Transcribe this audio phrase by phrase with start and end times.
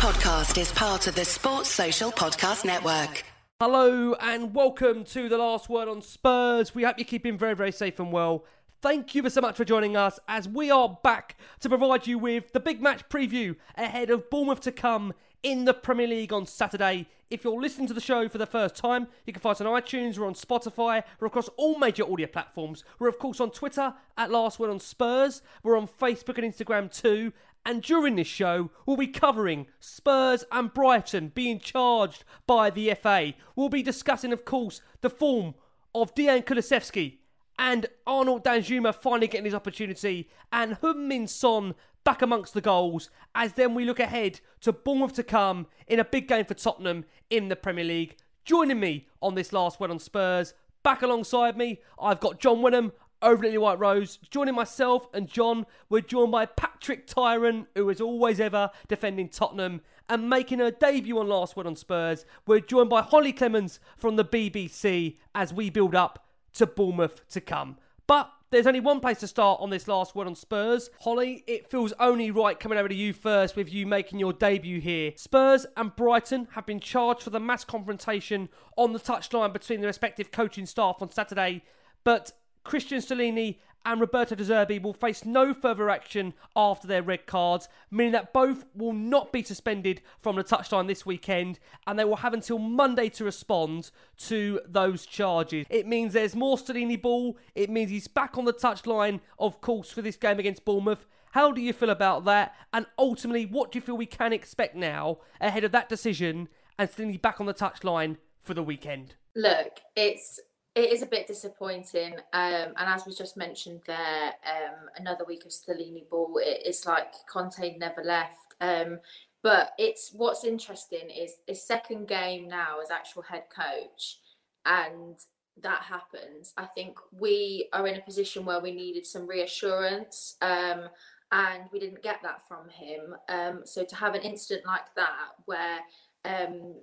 [0.00, 3.22] podcast is part of the Sports Social Podcast Network.
[3.60, 6.74] Hello and welcome to the last word on Spurs.
[6.74, 8.46] We hope you're keeping very, very safe and well.
[8.80, 12.50] Thank you so much for joining us as we are back to provide you with
[12.52, 15.12] the big match preview ahead of Bournemouth to come
[15.42, 17.06] in the Premier League on Saturday.
[17.30, 19.66] If you're listening to the show for the first time, you can find us on
[19.66, 22.84] iTunes, we're on Spotify, we're across all major audio platforms.
[22.98, 25.42] We're, of course, on Twitter at Last Word on Spurs.
[25.62, 27.32] We're on Facebook and Instagram too.
[27.64, 33.34] And during this show, we'll be covering Spurs and Brighton being charged by the FA.
[33.54, 35.54] We'll be discussing, of course, the form
[35.94, 37.18] of Dejan Kulusevski
[37.58, 43.10] and Arnaud Danjuma finally getting his opportunity, and Heung-min Son back amongst the goals.
[43.34, 47.04] As then we look ahead to Bournemouth to come in a big game for Tottenham
[47.28, 48.16] in the Premier League.
[48.46, 52.92] Joining me on this last one on Spurs, back alongside me, I've got John Wenham
[53.22, 54.18] over at the White Rose.
[54.30, 59.80] Joining myself and John, we're joined by Patrick Tyrant, who is always ever defending Tottenham
[60.08, 62.24] and making her debut on Last Word on Spurs.
[62.46, 67.40] We're joined by Holly Clemens from the BBC as we build up to Bournemouth to
[67.40, 67.76] come.
[68.06, 70.90] But there's only one place to start on this last word on Spurs.
[71.02, 74.80] Holly, it feels only right coming over to you first with you making your debut
[74.80, 75.12] here.
[75.14, 79.86] Spurs and Brighton have been charged for the mass confrontation on the touchline between the
[79.86, 81.62] respective coaching staff on Saturday.
[82.02, 82.32] But
[82.64, 87.68] Cristian Stellini and Roberto De Zerbi will face no further action after their red cards,
[87.90, 92.16] meaning that both will not be suspended from the touchline this weekend and they will
[92.16, 95.66] have until Monday to respond to those charges.
[95.70, 99.90] It means there's more Stellini ball, it means he's back on the touchline, of course,
[99.90, 101.06] for this game against Bournemouth.
[101.32, 102.54] How do you feel about that?
[102.72, 106.90] And ultimately, what do you feel we can expect now ahead of that decision and
[106.90, 109.14] Stellini back on the touchline for the weekend?
[109.36, 110.40] Look, it's
[110.74, 115.44] it is a bit disappointing, um, and as was just mentioned there, um, another week
[115.44, 116.38] of Stellini ball.
[116.38, 118.54] It, it's like Conte never left.
[118.60, 119.00] Um,
[119.42, 124.18] but it's what's interesting is his second game now as actual head coach,
[124.64, 125.16] and
[125.62, 126.52] that happens.
[126.56, 130.88] I think we are in a position where we needed some reassurance, um,
[131.32, 133.14] and we didn't get that from him.
[133.28, 135.78] Um, so to have an incident like that where
[136.24, 136.74] um,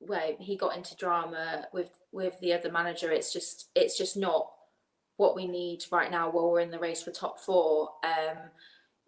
[0.00, 3.12] where he got into drama with with the other manager.
[3.12, 4.50] It's just it's just not
[5.16, 7.90] what we need right now while we're in the race for top four.
[8.02, 8.38] Um,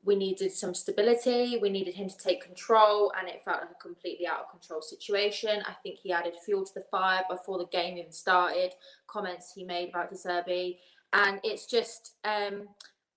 [0.05, 1.59] we needed some stability.
[1.63, 4.83] We needed him to take control, and it felt like a completely out of control
[4.83, 5.63] situation.
[5.67, 8.75] I think he added fuel to the fire before the game even started.
[9.07, 10.79] Comments he made about De Zerbi,
[11.13, 12.15] and it's just.
[12.25, 12.69] Um,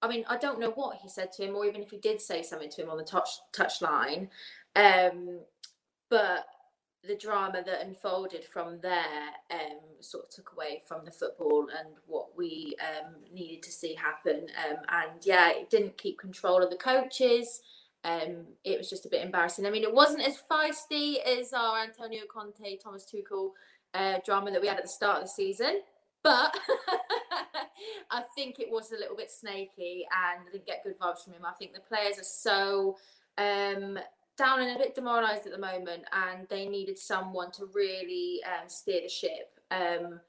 [0.02, 2.22] I mean, I don't know what he said to him, or even if he did
[2.22, 4.30] say something to him on the touch touch line.
[4.76, 5.40] Um,
[6.10, 6.46] but
[7.08, 11.96] the drama that unfolded from there um, sort of took away from the football and
[12.08, 14.48] what we um, needed to see happen.
[14.68, 17.62] Um, and yeah, it didn't keep control of the coaches.
[18.04, 19.66] Um, it was just a bit embarrassing.
[19.66, 23.52] I mean, it wasn't as feisty as our Antonio Conte, Thomas Tuchel
[23.94, 25.82] uh, drama that we had at the start of the season.
[26.22, 26.58] But
[28.12, 31.34] I think it was a little bit snaky and I didn't get good vibes from
[31.34, 31.46] him.
[31.46, 32.98] I think the players are so
[33.38, 34.00] um,
[34.38, 38.68] down and a bit demoralised at the moment, and they needed someone to really um,
[38.68, 40.20] steer the ship um,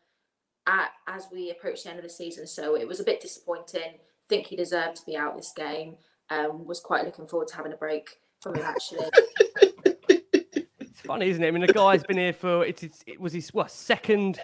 [0.66, 2.46] at, as we approach the end of the season.
[2.46, 3.98] So it was a bit disappointing.
[4.28, 5.96] Think he deserved to be out this game.
[6.30, 9.06] Um, was quite looking forward to having a break from him actually.
[10.08, 11.48] it's funny, isn't it?
[11.48, 14.40] I mean, the guy's been here for it's, it's it was his what second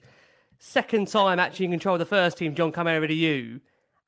[0.59, 2.55] second time actually in control of the first team.
[2.55, 3.61] John, come over to you,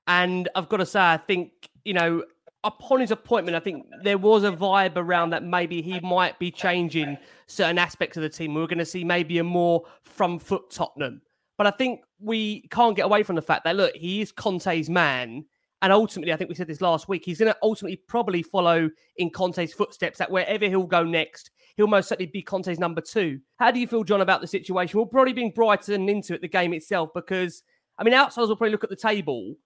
[0.06, 1.50] and I've got to say, I think
[1.84, 2.22] you know
[2.64, 6.50] upon his appointment, I think there was a vibe around that maybe he might be
[6.50, 7.16] changing
[7.46, 8.54] certain aspects of the team.
[8.54, 11.22] We are going to see maybe a more from foot Tottenham.
[11.56, 14.90] But I think we can't get away from the fact that, look, he is Conte's
[14.90, 15.44] man.
[15.82, 18.90] And ultimately, I think we said this last week, he's going to ultimately probably follow
[19.18, 23.38] in Conte's footsteps that wherever he'll go next, he'll most certainly be Conte's number two.
[23.58, 24.98] How do you feel, John, about the situation?
[24.98, 27.62] We'll probably bring Brighton into it, the game itself, because,
[27.98, 29.56] I mean, outsiders will probably look at the table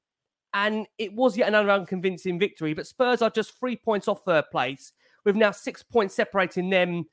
[0.55, 2.75] and it was yet another unconvincing victory.
[2.75, 4.93] But Spurs are just three points off third place,
[5.25, 7.05] with now six points separating them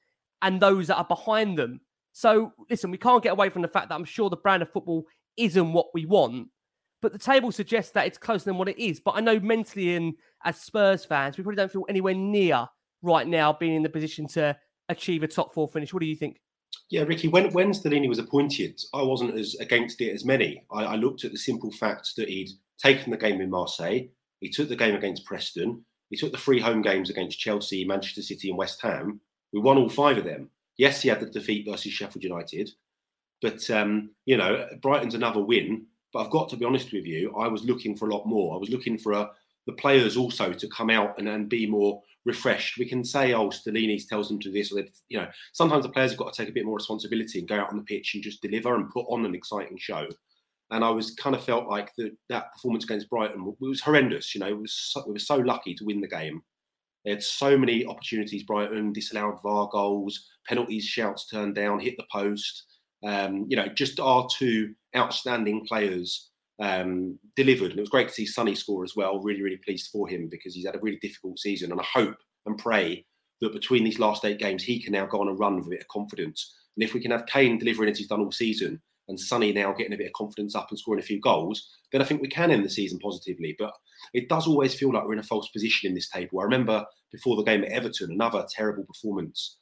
[0.41, 1.81] and those that are behind them.
[2.13, 4.71] So, listen, we can't get away from the fact that I'm sure the brand of
[4.71, 5.05] football
[5.37, 6.49] isn't what we want.
[7.01, 8.99] But the table suggests that it's closer than what it is.
[8.99, 10.13] But I know mentally, and
[10.43, 12.67] as Spurs fans, we probably don't feel anywhere near
[13.01, 14.57] right now being in the position to
[14.89, 15.93] achieve a top four finish.
[15.93, 16.39] What do you think?
[16.89, 20.63] Yeah, Ricky, when, when Stellini was appointed, I wasn't as against it as many.
[20.71, 24.01] I, I looked at the simple fact that he'd taken the game in Marseille.
[24.39, 25.83] He took the game against Preston.
[26.09, 29.19] He took the three home games against Chelsea, Manchester City, and West Ham.
[29.51, 30.49] We won all five of them.
[30.77, 32.69] Yes, he had the defeat versus Sheffield United,
[33.41, 35.85] but um, you know Brighton's another win.
[36.13, 38.55] But I've got to be honest with you, I was looking for a lot more.
[38.55, 39.31] I was looking for a
[39.67, 42.77] the players also to come out and, and be more refreshed.
[42.77, 46.11] We can say, oh, Stellini tells them to this, or you know, sometimes the players
[46.11, 48.23] have got to take a bit more responsibility and go out on the pitch and
[48.23, 50.07] just deliver and put on an exciting show.
[50.71, 54.33] And I was kind of felt like the, that performance against Brighton was horrendous.
[54.33, 56.41] You know, it was so, we were so lucky to win the game.
[57.03, 58.43] They had so many opportunities.
[58.43, 62.65] Brighton disallowed VAR goals, penalties, shouts turned down, hit the post.
[63.05, 67.71] Um, you know, just our two outstanding players um, delivered.
[67.71, 69.19] And it was great to see Sonny score as well.
[69.19, 71.71] Really, really pleased for him because he's had a really difficult season.
[71.71, 72.15] And I hope
[72.45, 73.05] and pray
[73.41, 75.71] that between these last eight games, he can now go on a run with a
[75.71, 76.55] bit of confidence.
[76.75, 79.71] And if we can have Kane delivering as he's done all season and Sonny now
[79.73, 82.27] getting a bit of confidence up and scoring a few goals, then I think we
[82.27, 83.55] can end the season positively.
[83.57, 83.73] But
[84.13, 86.39] it does always feel like we're in a false position in this table.
[86.39, 89.57] I remember before the game at Everton, another terrible performance.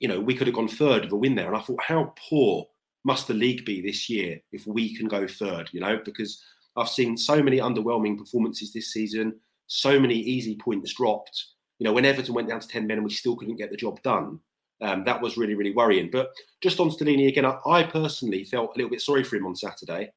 [0.00, 1.48] You know, we could have gone third with a win there.
[1.48, 2.66] And I thought, how poor
[3.04, 5.70] must the league be this year if we can go third?
[5.72, 6.42] You know, because
[6.76, 11.44] I've seen so many underwhelming performances this season, so many easy points dropped.
[11.78, 13.76] You know, when Everton went down to 10 men and we still couldn't get the
[13.76, 14.40] job done,
[14.80, 16.08] um, that was really, really worrying.
[16.10, 16.30] But
[16.60, 19.56] just on Stellini again, I, I, personally felt a little bit sorry for him on
[19.56, 20.10] Saturday.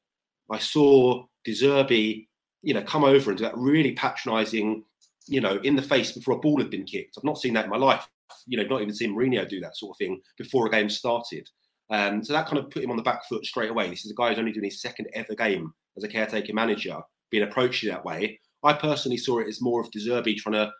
[0.51, 2.27] I saw De Zerbi,
[2.61, 4.83] you know, come over and do that really patronising,
[5.27, 7.17] you know, in the face before a ball had been kicked.
[7.17, 8.07] I've not seen that in my life.
[8.45, 11.49] You know, not even seen Mourinho do that sort of thing before a game started.
[11.91, 13.89] Um, so that kind of put him on the back foot straight away.
[13.89, 16.97] This is a guy who's only doing his second ever game as a caretaker manager,
[17.29, 18.39] being approached that way.
[18.63, 20.71] I personally saw it as more of De Zerbi trying to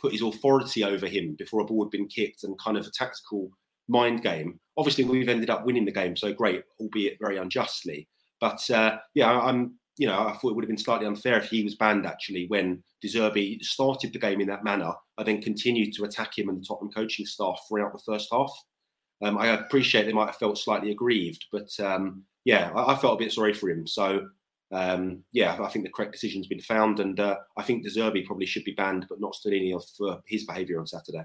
[0.00, 2.90] put his authority over him before a ball had been kicked and kind of a
[2.90, 3.50] tactical
[3.88, 4.60] mind game.
[4.76, 8.08] Obviously, we've ended up winning the game, so great, albeit very unjustly.
[8.40, 11.48] But uh, yeah, I'm you know I thought it would have been slightly unfair if
[11.48, 15.42] he was banned actually when De Zerbi started the game in that manner and then
[15.42, 18.52] continued to attack him and the Tottenham coaching staff throughout the first half.
[19.22, 23.20] Um, I appreciate they might have felt slightly aggrieved, but um, yeah, I, I, felt
[23.20, 23.86] a bit sorry for him.
[23.86, 24.28] So
[24.70, 28.24] um, yeah, I think the correct decision's been found, and uh, I think De Zerbi
[28.24, 31.24] probably should be banned, but not Stellini for his behaviour on Saturday.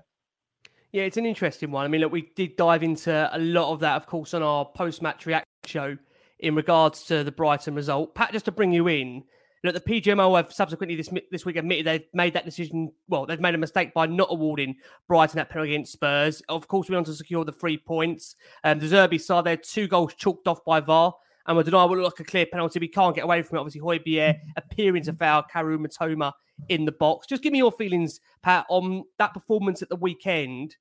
[0.91, 1.85] Yeah, it's an interesting one.
[1.85, 4.63] I mean, look, we did dive into a lot of that, of course, on our
[4.63, 5.97] post-match reaction show
[6.39, 8.13] in regards to the Brighton result.
[8.15, 9.23] Pat, just to bring you in,
[9.63, 12.91] Look, the PGMO have subsequently this this week admitted they've made that decision.
[13.07, 14.75] Well, they've made a mistake by not awarding
[15.07, 16.41] Brighton that penalty against Spurs.
[16.49, 18.35] Of course, we want to secure the three points.
[18.65, 21.13] Um, De Zerbi saw their two goals chalked off by VAR.
[21.45, 22.79] And we deny will look like a clear penalty.
[22.79, 23.61] We can't get away from it.
[23.61, 26.31] Obviously, Højbjerg appearing to foul Kaoru Mitoma
[26.69, 27.27] in the box.
[27.27, 30.75] Just give me your feelings, Pat, on that performance at the weekend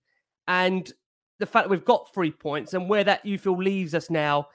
[0.47, 0.93] and
[1.41, 4.47] the fact that we've got three points and where that you feel leaves us now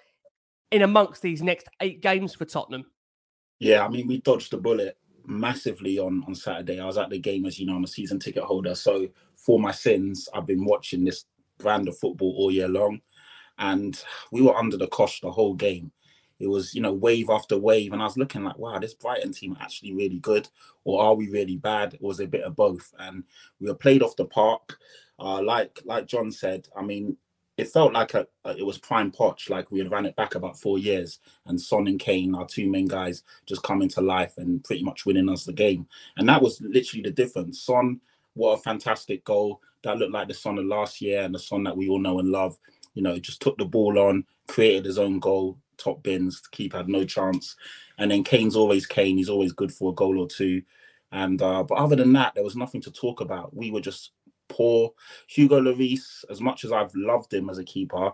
[0.72, 2.86] in amongst these next eight games for Tottenham.
[3.60, 6.80] Yeah, I mean, we dodged the bullet massively on on Saturday.
[6.80, 8.76] I was at the game, as you know, I'm a season ticket holder.
[8.76, 11.26] So for my sins, I've been watching this
[11.58, 13.02] brand of football all year long,
[13.58, 14.02] and
[14.32, 15.92] we were under the cosh the whole game.
[16.40, 19.34] It was, you know, wave after wave, and I was looking like, wow, this Brighton
[19.34, 20.48] team actually really good,
[20.84, 21.96] or are we really bad?
[21.96, 23.24] It was a bit of both, and
[23.60, 24.78] we were played off the park.
[25.20, 27.18] Uh, like like John said, I mean,
[27.58, 30.36] it felt like a, a, it was prime Poch, like we had ran it back
[30.36, 34.34] about four years, and Son and Kane, our two main guys, just coming to life
[34.38, 35.88] and pretty much winning us the game.
[36.18, 37.62] And that was literally the difference.
[37.62, 38.00] Son,
[38.36, 39.62] what a fantastic goal!
[39.84, 42.20] That looked like the Son of last year and the Son that we all know
[42.20, 42.58] and love.
[42.94, 46.42] You know, just took the ball on, created his own goal, top bins.
[46.42, 47.56] The keeper had no chance,
[47.98, 49.18] and then Kane's always Kane.
[49.18, 50.62] He's always good for a goal or two.
[51.12, 53.56] And uh, but other than that, there was nothing to talk about.
[53.56, 54.12] We were just
[54.48, 54.94] poor.
[55.28, 58.12] Hugo Lloris, as much as I've loved him as a keeper,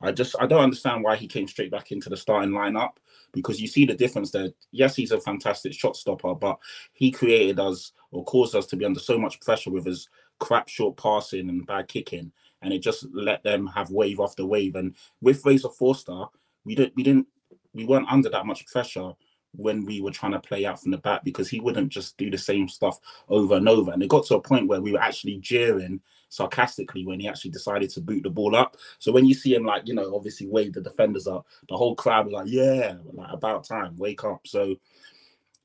[0.00, 2.96] I just I don't understand why he came straight back into the starting lineup
[3.32, 4.50] because you see the difference there.
[4.70, 6.58] Yes, he's a fantastic shot stopper, but
[6.92, 10.08] he created us or caused us to be under so much pressure with his
[10.40, 14.74] crap short passing and bad kicking, and it just let them have wave after wave.
[14.76, 16.24] And with Fraser Forster,
[16.64, 17.26] we didn't we didn't
[17.72, 19.12] we weren't under that much pressure
[19.56, 22.30] when we were trying to play out from the back because he wouldn't just do
[22.30, 23.92] the same stuff over and over.
[23.92, 27.50] And it got to a point where we were actually jeering sarcastically when he actually
[27.50, 28.76] decided to boot the ball up.
[28.98, 31.94] So when you see him like, you know, obviously wave the defenders up, the whole
[31.94, 34.46] crowd was like, yeah, like about time, wake up.
[34.46, 34.76] So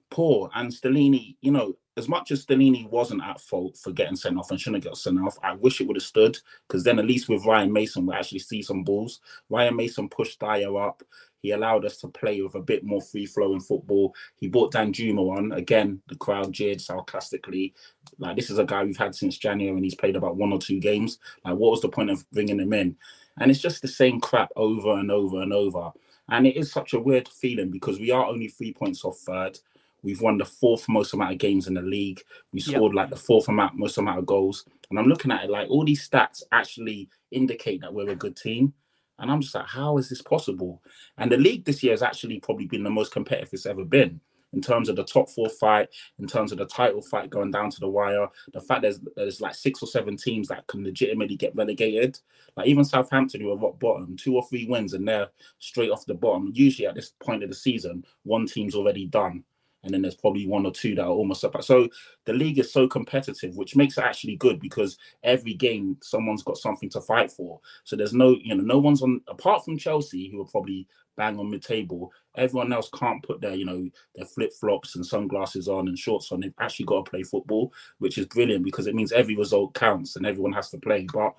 [0.10, 0.50] poor.
[0.54, 4.52] And Stellini, you know, as much as Stellini wasn't at fault for getting sent off
[4.52, 7.06] and shouldn't have got sent off, I wish it would have stood because then at
[7.06, 9.20] least with Ryan Mason, we actually see some balls.
[9.50, 11.04] Ryan Mason pushed Dier up.
[11.42, 14.14] He allowed us to play with a bit more free flowing football.
[14.36, 15.52] He brought Danjuma on.
[15.54, 17.74] Again, the crowd jeered sarcastically.
[18.18, 20.60] Like, this is a guy we've had since January and he's played about one or
[20.60, 21.20] two games.
[21.46, 22.96] Like, what was the point of bringing him in?
[23.40, 25.92] And it's just the same crap over and over and over.
[26.30, 29.60] And it is such a weird feeling because we are only three points off third.
[30.02, 32.22] We've won the fourth most amount of games in the league.
[32.54, 32.96] We scored yep.
[32.96, 34.66] like the fourth amount, most amount of goals.
[34.90, 38.36] And I'm looking at it like all these stats actually indicate that we're a good
[38.36, 38.74] team.
[39.20, 40.82] And I'm just like, how is this possible?
[41.18, 44.22] And the league this year has actually probably been the most competitive it's ever been.
[44.54, 47.70] in terms of the top four fight, in terms of the title fight going down
[47.70, 51.36] to the wire, the fact there's there's like six or seven teams that can legitimately
[51.36, 52.20] get relegated.
[52.56, 56.06] Like even Southampton, who are rock bottom, two or three wins and they're straight off
[56.06, 56.52] the bottom.
[56.54, 59.44] Usually at this point of the season, one team's already done
[59.84, 61.62] and then there's probably one or two that are almost up.
[61.64, 61.88] So
[62.26, 66.58] the league is so competitive, which makes it actually good because every game someone's got
[66.58, 67.60] something to fight for.
[67.86, 71.40] So there's no, you know, no one's on apart from Chelsea, who are probably bang
[71.40, 72.12] on mid-table.
[72.36, 76.40] Everyone else can't put their, you know, their flip-flops and sunglasses on and shorts on.
[76.40, 80.16] They've actually got to play football, which is brilliant because it means every result counts
[80.16, 81.08] and everyone has to play.
[81.12, 81.34] But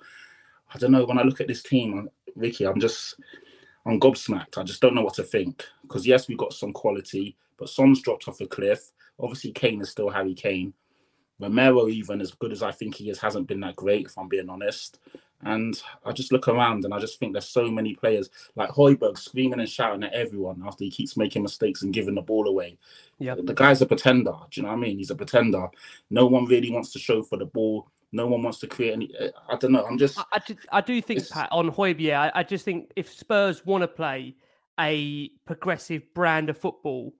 [0.73, 1.05] I don't know.
[1.05, 3.15] When I look at this team, Ricky, I'm just
[3.85, 4.57] I'm gobsmacked.
[4.57, 5.65] I just don't know what to think.
[5.81, 8.91] Because yes, we've got some quality, but Son's dropped off a cliff.
[9.19, 10.73] Obviously, Kane is still Harry Kane.
[11.39, 14.27] Romero, even as good as I think he is, hasn't been that great, if I'm
[14.27, 14.99] being honest.
[15.43, 19.17] And I just look around and I just think there's so many players like Højbjerg
[19.17, 22.77] screaming and shouting at everyone after he keeps making mistakes and giving the ball away.
[23.17, 24.33] Yeah, the guy's a pretender.
[24.51, 24.99] Do you know what I mean?
[24.99, 25.67] He's a pretender.
[26.11, 27.87] No one really wants to show for the ball.
[28.11, 29.09] No one wants to create any.
[29.49, 29.85] I don't know.
[29.85, 30.19] I'm just.
[30.19, 30.41] I, I,
[30.71, 32.13] I do think Pat on Højbjerg.
[32.13, 34.35] I, I just think if Spurs want to play
[34.79, 37.13] a progressive brand of football,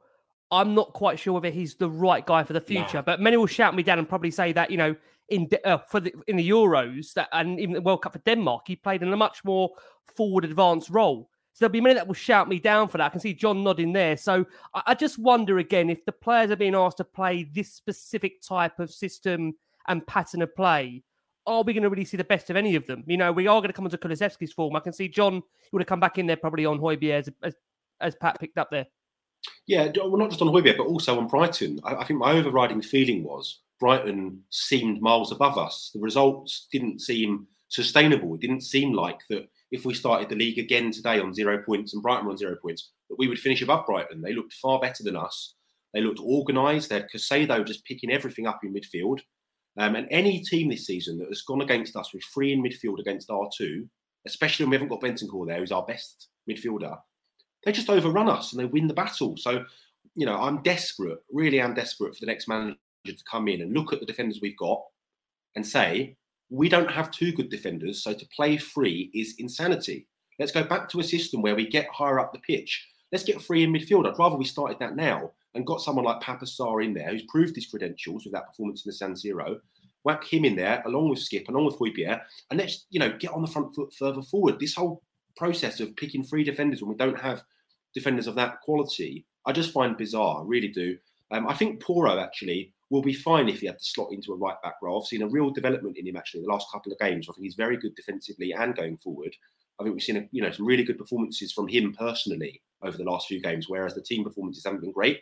[0.52, 2.98] I'm not quite sure whether he's the right guy for the future.
[2.98, 3.04] Nah.
[3.04, 4.96] But many will shout me down and probably say that you know
[5.30, 8.64] in uh, for the in the Euros that and even the World Cup for Denmark,
[8.68, 9.72] he played in a much more
[10.16, 11.30] forward advanced role.
[11.54, 13.06] So there'll be many that will shout me down for that.
[13.06, 14.16] I can see John nodding there.
[14.18, 17.74] So I, I just wonder again if the players are being asked to play this
[17.74, 19.54] specific type of system
[19.88, 21.04] and pattern of play,
[21.48, 23.04] are we going to really see the best of any of them?
[23.08, 24.76] You know, we are going to come into Kulusevski's form.
[24.76, 27.56] I can see John would have come back in there probably on Højbjerg as, as,
[28.00, 28.88] as Pat picked up there.
[29.68, 31.80] Yeah, well, not just on Højbjerg, but also on Brighton.
[31.84, 35.92] I, I, think my overriding feeling was Brighton seemed miles above us.
[35.94, 38.36] The results didn't seem sustainable.
[38.36, 41.94] It didn't seem like that if we started the league again today on zero points
[41.94, 44.22] and Brighton on zero points, that we would finish above Brighton.
[44.22, 45.56] They looked far better than us.
[45.94, 46.90] They looked organised.
[46.90, 49.20] They had Caicedo just picking everything up in midfield.
[49.78, 53.00] Um, and any team this season that has gone against us with three in midfield
[53.00, 53.88] against R2,
[54.28, 56.98] especially when we haven't got Bentancur there, who's our best midfielder,
[57.64, 59.38] they just overrun us and they win the battle.
[59.38, 59.64] So,
[60.16, 62.76] you know, I'm desperate, really am desperate for the next manager
[63.06, 64.82] to come in and look at the defenders we've got
[65.56, 66.18] and say,
[66.50, 70.06] we don't have two good defenders, so to play free is insanity.
[70.38, 72.88] Let's go back to a system where we get higher up the pitch.
[73.12, 74.06] Let's get free in midfield.
[74.06, 77.24] I'd rather we started that now and got someone like Pape Sarr in there who's
[77.24, 79.60] proved his credentials with that performance in the San Siro.
[80.04, 83.32] Whack him in there along with Skip, along with Højbjerg, and let's you know get
[83.32, 84.60] on the front foot further forward.
[84.60, 85.04] This whole
[85.38, 87.44] process of picking three defenders when we don't have
[87.94, 90.42] defenders of that quality, I just find bizarre.
[90.42, 90.98] I really do.
[91.32, 94.38] Um, I think Porro actually will be fine if he had to slot into a
[94.38, 95.02] right back role.
[95.02, 97.28] I've seen a real development in him actually in the last couple of games.
[97.30, 99.34] I think he's very good defensively and going forward.
[99.80, 102.98] I think we've seen a, you know some really good performances from him personally over
[102.98, 105.20] the last few games, whereas the team performances haven't been great.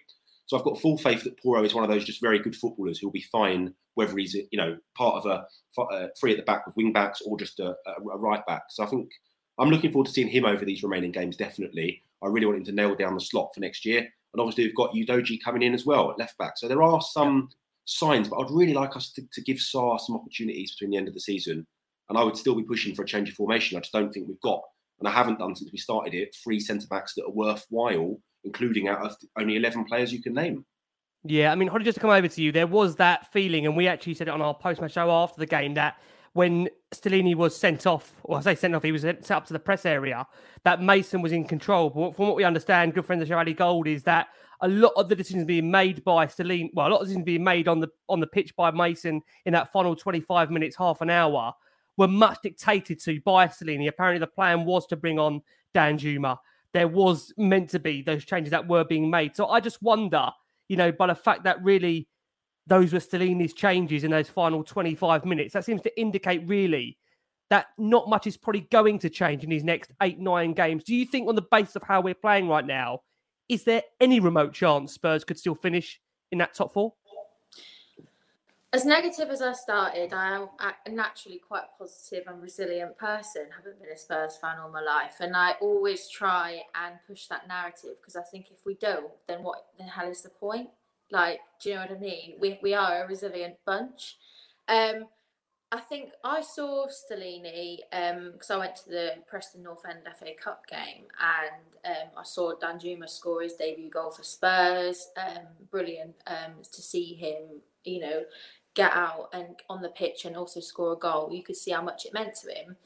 [0.49, 2.97] So I've got full faith that Porro is one of those just very good footballers
[2.97, 5.45] who'll be fine whether he's you know part of a,
[5.93, 8.63] a three at the back with wing backs or just a, a, right back.
[8.69, 9.11] So I think
[9.59, 11.37] I'm looking forward to seeing him over these remaining games.
[11.37, 13.99] Definitely, I really want him to nail down the slot for next year.
[13.99, 16.57] And obviously we've got Udogie coming in as well at left back.
[16.57, 17.49] So there are some
[17.85, 21.07] signs, but I'd really like us to, to give Sarr some opportunities between the end
[21.07, 21.67] of the season.
[22.09, 23.77] And I would still be pushing for a change of formation.
[23.77, 24.63] I just don't think we've got,
[24.97, 28.87] and I haven't done since we started it, three centre backs that are worthwhile, including
[28.87, 30.65] out of only 11 players you can name.
[31.23, 33.75] Yeah, I mean, Holly, just to come over to you, there was that feeling, and
[33.75, 35.97] we actually said it on our post match show after the game that
[36.33, 39.53] when Stellini was sent off, or I say sent off, he was sent up to
[39.53, 40.25] the press area,
[40.63, 41.89] that Mason was in control.
[41.89, 44.27] But from what we understand, good friend of Charlie Gold is that
[44.61, 47.43] a lot of the decisions being made by Stellini, well, a lot of decisions being
[47.43, 51.09] made on the on the pitch by Mason in that final 25 minutes, half an
[51.09, 51.53] hour,
[51.97, 53.87] were much dictated to by Stellini.
[53.87, 55.41] Apparently, the plan was to bring on
[55.73, 56.37] Dan Danjuma.
[56.73, 59.35] There was meant to be those changes that were being made.
[59.35, 60.31] So I just wonder
[60.69, 62.07] you know, by the fact that really
[62.67, 66.97] those were Stellini's changes in those final 25 minutes, that seems to indicate really
[67.49, 70.83] that not much is probably going to change in these next eight, nine games.
[70.83, 72.99] Do you think, on the basis of how we're playing right now,
[73.49, 75.99] is there any remote chance Spurs could still finish
[76.31, 76.93] in that top four?
[78.71, 83.47] As negative as I started, I am naturally quite a positive and resilient person.
[83.51, 87.25] I haven't been a Spurs fan all my life, and I always try and push
[87.27, 90.69] that narrative because I think if we don't, then what the hell is the point?
[91.11, 92.35] Like, do you know what I mean?
[92.39, 94.17] We we are a resilient bunch.
[94.67, 95.07] Um,
[95.71, 97.77] I think I saw Stellini
[98.31, 102.23] because um, I went to the Preston North End FA Cup game and um, I
[102.23, 105.09] saw Danjuma score his debut goal for Spurs.
[105.15, 108.23] Um, brilliant um, to see him, you know,
[108.75, 111.29] get out and on the pitch and also score a goal.
[111.31, 112.77] You could see how much it meant to him.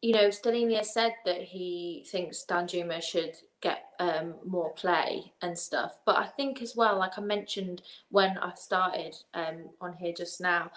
[0.00, 5.58] You know, Stellini has said that he thinks Danjuma should get um, more play and
[5.58, 5.98] stuff.
[6.06, 10.40] But I think as well, like I mentioned when I started um, on here just
[10.40, 10.70] now,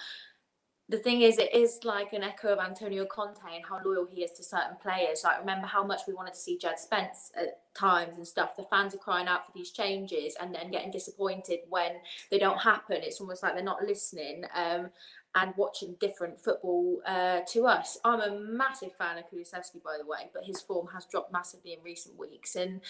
[0.92, 4.24] the thing is, it is like an echo of Antonio Conte and how loyal he
[4.24, 5.22] is to certain players.
[5.24, 8.58] Like, remember how much we wanted to see Jed Spence at times and stuff.
[8.58, 11.94] The fans are crying out for these changes and then getting disappointed when
[12.30, 12.98] they don't happen.
[13.04, 14.90] It's almost like they're not listening um,
[15.34, 17.98] and watching different football uh, to us.
[18.04, 21.72] I'm a massive fan of Kulusevski, by the way, but his form has dropped massively
[21.72, 22.58] in recent weeks.
[22.58, 22.82] And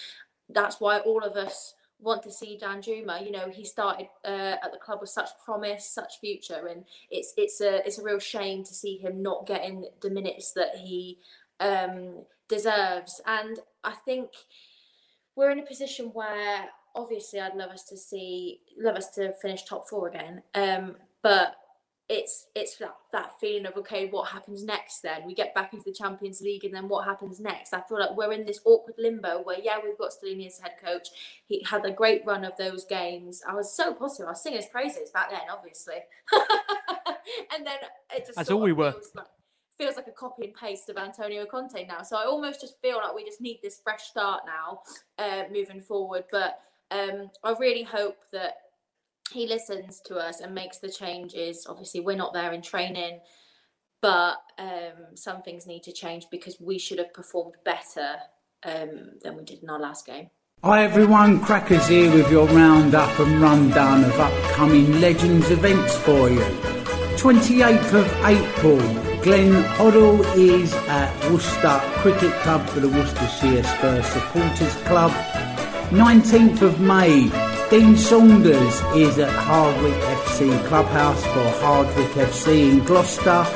[0.50, 3.24] that's why all of us want to see Danjuma.
[3.25, 7.34] You know, he started uh, at the club with such promise, such future, and it's
[7.38, 11.20] it's a it's a real shame to see him not getting the minutes that he
[11.60, 13.22] um, deserves.
[13.25, 14.29] And I think
[15.36, 16.65] we're in a position where
[16.96, 21.55] obviously I'd love us to see love us to finish top four again, um, but
[22.12, 25.25] it's it's that, that feeling of okay what happens next then?
[25.25, 27.74] We get back into the champions league and then what happens next?
[27.74, 30.74] I feel like we're in this awkward limbo where yeah we've got Stellini as head
[30.84, 31.08] coach.
[31.46, 33.41] He had a great run of those games.
[33.48, 34.27] I was so positive.
[34.27, 35.96] I was singing his praises back then obviously.
[37.56, 37.75] And then
[38.13, 38.94] it just that's all we were.
[39.15, 39.25] like,
[39.77, 42.01] feels like a copy and paste of Antonio Conte now.
[42.03, 44.82] So I almost just feel like we just need this fresh start now,
[45.18, 46.25] uh, moving forward.
[46.32, 46.60] But
[46.91, 48.58] um, I really hope that
[49.32, 51.66] he listens to us and makes the changes.
[51.70, 53.20] Obviously, we're not there in training,
[54.02, 58.16] but um, some things need to change because we should have performed better
[58.64, 60.30] um, than we did in our last game.
[60.64, 66.40] Hi everyone, Crackers here with your roundup and rundown of upcoming Legends events for you.
[67.18, 68.78] 28th of April,
[69.24, 75.12] Glenn Hoddle is at Worcester Cricket Club for the Worcestershire Spurs Supporters Club.
[75.90, 77.30] 19th of May,
[77.72, 83.48] Dean Saunders is at Hardwick FC Clubhouse for Hardwick FC in Gloucester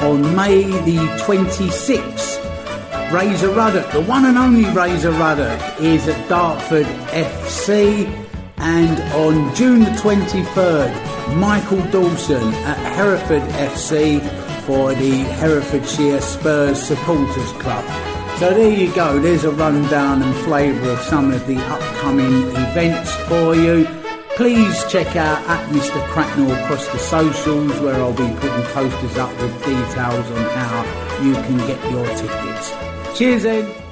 [0.00, 3.12] on May the 26th.
[3.12, 8.08] Razor Ruddock, the one and only Razor Ruddock, is at Dartford FC.
[8.56, 14.20] And on June the 23rd, Michael Dawson at Hereford FC
[14.62, 18.13] for the Herefordshire Spurs Supporters Club.
[18.38, 23.14] So there you go, there's a rundown and flavour of some of the upcoming events
[23.28, 23.86] for you.
[24.34, 26.04] Please check out at Mr.
[26.08, 31.34] Cracknell across the socials where I'll be putting posters up with details on how you
[31.34, 33.16] can get your tickets.
[33.16, 33.82] Cheers, Ed.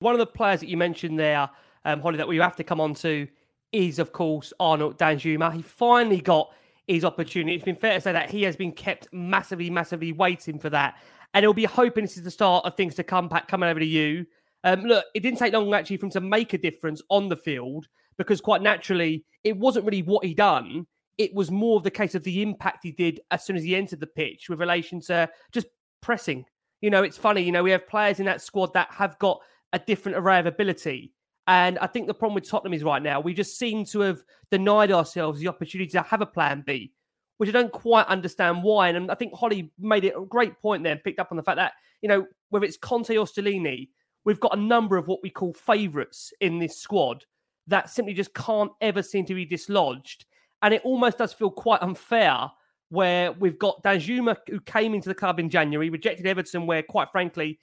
[0.00, 1.48] One of the players that you mentioned there,
[1.86, 3.26] um, Holly, that we have to come on to
[3.72, 5.54] is, of course, Arnaud Danjuma.
[5.54, 6.52] He finally got
[6.86, 7.54] his opportunity.
[7.54, 10.98] It's been fair to say that he has been kept massively, massively waiting for that
[11.34, 13.80] and he'll be hoping this is the start of things to come back coming over
[13.80, 14.24] to you.
[14.62, 17.36] Um, look, it didn't take long actually for him to make a difference on the
[17.36, 20.86] field because quite naturally it wasn't really what he done.
[21.18, 23.76] It was more of the case of the impact he did as soon as he
[23.76, 25.66] entered the pitch with relation to just
[26.00, 26.44] pressing.
[26.80, 27.42] You know, it's funny.
[27.42, 29.40] You know, we have players in that squad that have got
[29.72, 31.12] a different array of ability.
[31.46, 34.24] And I think the problem with Tottenham is right now, we just seem to have
[34.50, 36.92] denied ourselves the opportunity to have a plan B
[37.38, 38.88] which I don't quite understand why.
[38.88, 41.56] And I think Holly made it a great point there picked up on the fact
[41.56, 43.88] that, you know, whether it's Conte or Stellini,
[44.24, 47.24] we've got a number of what we call favourites in this squad
[47.66, 50.26] that simply just can't ever seem to be dislodged.
[50.62, 52.50] And it almost does feel quite unfair
[52.90, 57.10] where we've got Danjuma, who came into the club in January, rejected Everton, where quite
[57.10, 57.58] frankly,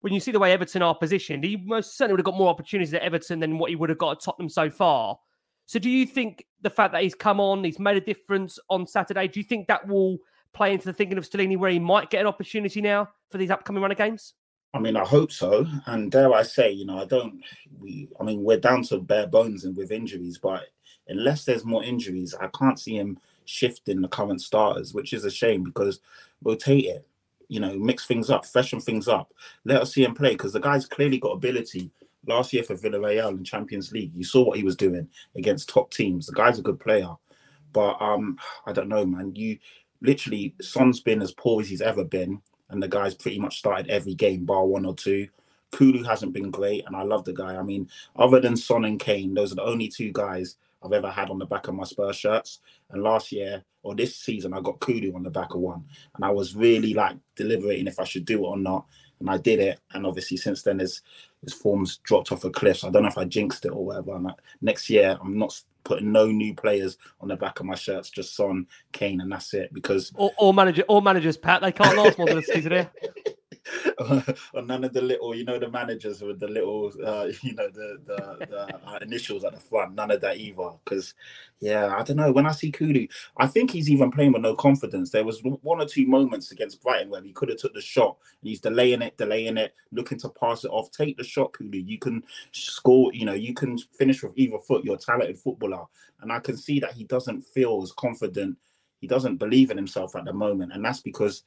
[0.00, 2.48] when you see the way Everton are positioned, he most certainly would have got more
[2.48, 5.18] opportunities at Everton than what he would have got at Tottenham so far.
[5.68, 8.86] So do you think the fact that he's come on, he's made a difference on
[8.86, 10.16] Saturday, do you think that will
[10.54, 13.50] play into the thinking of Stellini where he might get an opportunity now for these
[13.50, 14.32] upcoming run of games?
[14.72, 15.66] I mean, I hope so.
[15.84, 17.44] And dare I say, you know, I don't.
[17.78, 20.68] We, I mean, we're down to bare bones and with injuries, but
[21.06, 25.30] unless there's more injuries, I can't see him shifting the current starters, which is a
[25.30, 26.00] shame because
[26.42, 27.06] rotate it,
[27.48, 29.34] you know, mix things up, freshen things up.
[29.66, 31.90] Let us see him play because the guy's clearly got ability
[32.28, 34.12] last year for Villarreal in Champions League.
[34.14, 36.26] You saw what he was doing against top teams.
[36.26, 37.10] The guy's a good player,
[37.72, 39.34] but um, I don't know, man.
[39.34, 39.58] You
[40.00, 43.88] literally Son's been as poor as he's ever been, and the guy's pretty much started
[43.88, 45.28] every game bar one or two.
[45.72, 47.56] Kulu hasn't been great, and I love the guy.
[47.56, 51.10] I mean, other than Son and Kane, those are the only two guys I've ever
[51.10, 52.60] had on the back of my Spurs shirts.
[52.90, 56.24] And last year or this season, I got Kulu on the back of one, and
[56.24, 58.86] I was really like deliberating if I should do it or not
[59.20, 59.80] and I did it.
[59.92, 61.02] And obviously, since then, his
[61.42, 62.78] his form's dropped off a cliff.
[62.78, 64.16] So I don't know if I jinxed it or whatever.
[64.16, 68.10] And next year, I'm not putting no new players on the back of my shirts,
[68.10, 69.72] just Son, Kane, and that's it.
[69.72, 72.90] Because all, all manager, all managers, Pat, they can't last more than a season here.
[74.54, 77.68] or none of the little, you know, the managers with the little, uh, you know,
[77.68, 79.94] the the, the uh, initials at the front.
[79.94, 80.70] None of that either.
[80.84, 81.14] Because,
[81.60, 82.32] yeah, I don't know.
[82.32, 85.10] When I see Kulu, I think he's even playing with no confidence.
[85.10, 88.16] There was one or two moments against Brighton where he could have took the shot.
[88.40, 90.90] And he's delaying it, delaying it, looking to pass it off.
[90.90, 91.78] Take the shot, Kulu.
[91.78, 93.12] You can score.
[93.12, 94.84] You know, you can finish with either foot.
[94.84, 95.84] You're a talented footballer,
[96.20, 98.56] and I can see that he doesn't feel as confident.
[99.00, 101.44] He doesn't believe in himself at the moment, and that's because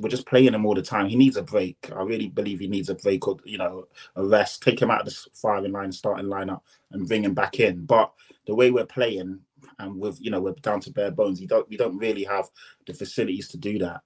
[0.00, 1.08] we're just playing him all the time.
[1.08, 1.90] He needs a break.
[1.94, 3.86] I really believe he needs a break or you know
[4.16, 4.62] a rest.
[4.62, 6.60] Take him out of the firing line, starting lineup,
[6.92, 7.84] and bring him back in.
[7.84, 8.12] But
[8.46, 9.40] the way we're playing,
[9.78, 11.40] and with you know we're down to bare bones.
[11.40, 12.48] You don't we don't really have
[12.86, 14.00] the facilities to do that.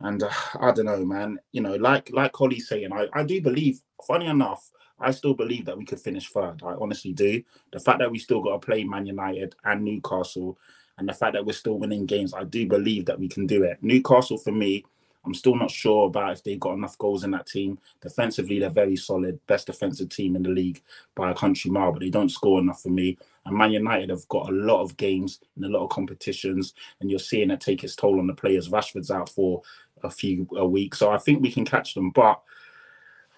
[0.00, 1.38] And uh, I don't know, man.
[1.52, 3.80] You know, like like Holly's saying, I, I do believe.
[4.06, 6.62] Funny enough, I still believe that we could finish third.
[6.62, 7.42] I honestly do.
[7.72, 10.58] The fact that we still got to play Man United and Newcastle,
[10.98, 13.62] and the fact that we're still winning games, I do believe that we can do
[13.62, 13.78] it.
[13.82, 14.84] Newcastle, for me,
[15.24, 17.78] I'm still not sure about if they've got enough goals in that team.
[18.00, 20.82] Defensively, they're very solid, best defensive team in the league
[21.14, 23.16] by a country mile, but they don't score enough for me.
[23.46, 27.10] And Man United have got a lot of games and a lot of competitions, and
[27.10, 28.68] you're seeing it take its toll on the players.
[28.68, 29.62] Rashford's out for
[30.02, 32.10] a few a week, so I think we can catch them.
[32.10, 32.40] But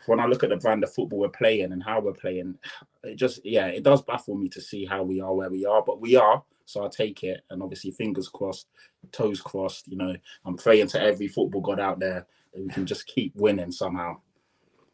[0.07, 2.59] when I look at the brand of football we're playing and how we're playing,
[3.05, 5.83] it just yeah, it does baffle me to see how we are where we are.
[5.83, 8.67] But we are, so I take it, and obviously fingers crossed,
[9.13, 9.89] toes crossed.
[9.89, 13.35] You know, I'm praying to every football god out there that we can just keep
[13.37, 14.19] winning somehow.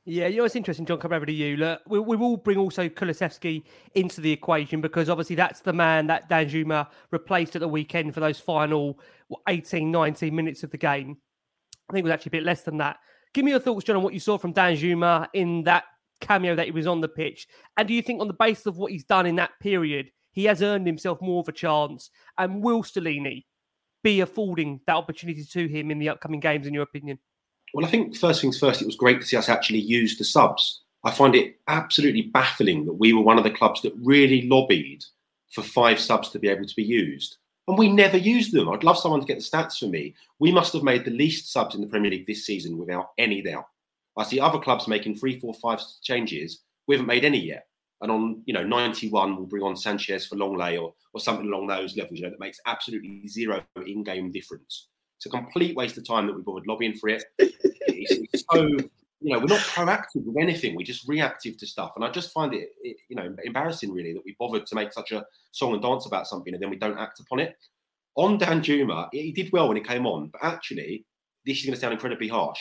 [0.04, 0.98] Yeah, you know it's interesting, John.
[0.98, 1.56] Come over to you.
[1.56, 3.62] Look, we, we will bring also Kulusevski
[3.94, 8.12] into the equation because obviously that's the man that Dan Danjuma replaced at the weekend
[8.12, 8.98] for those final
[9.48, 11.16] 18, 19 minutes of the game.
[11.88, 12.98] I think it was actually a bit less than that.
[13.32, 15.84] Give me your thoughts, John, on what you saw from Dan Danjuma in that
[16.20, 17.46] cameo that he was on the pitch.
[17.76, 20.44] And do you think, on the basis of what he's done in that period, he
[20.44, 22.10] has earned himself more of a chance?
[22.36, 23.44] And will Stellini
[24.02, 27.18] be affording that opportunity to him in the upcoming games, in your opinion?
[27.74, 30.24] Well, I think first things first, it was great to see us actually use the
[30.24, 30.82] subs.
[31.04, 35.04] I find it absolutely baffling that we were one of the clubs that really lobbied
[35.50, 37.36] for five subs to be able to be used.
[37.68, 38.68] And we never used them.
[38.68, 40.14] I'd love someone to get the stats for me.
[40.38, 43.40] We must have made the least subs in the Premier League this season without any
[43.40, 43.66] doubt.
[44.16, 46.62] I see other clubs making three, four, five changes.
[46.86, 47.66] We haven't made any yet.
[48.02, 51.68] And on, you know, 91, we'll bring on Sanchez for Lenglet or, or something along
[51.68, 54.88] those levels, you know, that makes absolutely zero in-game difference.
[55.18, 57.22] It's a complete waste of time that we bothered lobbying for it.
[57.38, 58.68] it's, it's so
[59.22, 62.32] you know we're not proactive with anything we're just reactive to stuff and i just
[62.32, 65.72] find it, it, you know embarrassing really that we bothered to make such a song
[65.72, 67.56] and dance about something and then we don't act upon it
[68.14, 71.06] on Danjuma, he did well when he came on but actually
[71.46, 72.60] this is going to sound incredibly harsh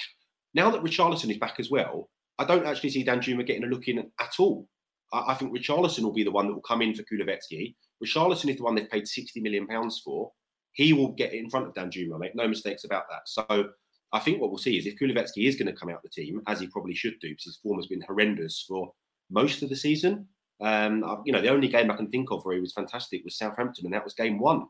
[0.54, 3.88] now that richarlison is back as well i don't actually see Danjuma getting a look
[3.88, 4.67] in at all
[5.13, 8.50] i, I think richarlison will be the one that will come in for kulusevski richarlison
[8.50, 10.32] is the one they've paid 60 million pounds for
[10.74, 13.28] he will get in front of Danjuma, make no mistakes about that.
[13.28, 13.69] So
[14.13, 16.41] I think what we'll see is if Kulusevski is going to come out the team,
[16.47, 18.91] as he probably should do, because his form has been horrendous for
[19.30, 20.28] most of the season.
[20.62, 23.38] Um, you know, the only game I can think of where he was fantastic was
[23.38, 24.65] Southampton, and that was game one.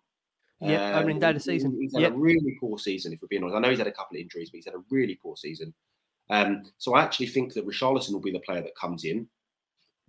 [0.62, 1.76] Yeah, um, opening day of the season.
[1.80, 2.14] He's had yep.
[2.14, 3.58] a really poor season, if we're being honest.
[3.58, 5.74] I know he's had a couple of injuries, but he's had a really poor season.
[6.30, 9.28] Um, so I actually think that Richarlison will be the player that comes in.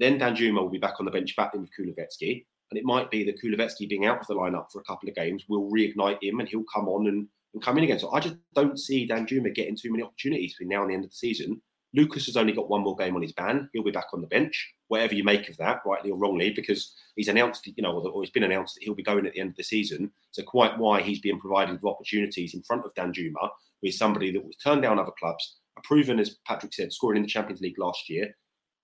[0.02, 2.44] Then Danjuma will be back on the bench, back in with Kulusevski.
[2.72, 5.14] And it might be that Kulusevski being out of the lineup for a couple of
[5.14, 8.00] games will reignite him and he'll come on and, and come in again.
[8.00, 11.04] So I just don't see Danjuma getting too many opportunities between now and the end
[11.04, 11.62] of the season.
[11.94, 13.68] Lucas has only got one more game on his ban.
[13.72, 16.92] He'll be back on the bench, whatever you make of that, rightly or wrongly, because
[17.14, 19.50] he's announced, you know, or, it's been announced that he'll be going at the end
[19.50, 20.10] of the season.
[20.32, 24.32] So quite why he's being provided with opportunities in front of Danjuma, who is somebody
[24.32, 27.78] that was turned down other clubs, proven, as Patrick said, scoring in the Champions League
[27.78, 28.34] last year,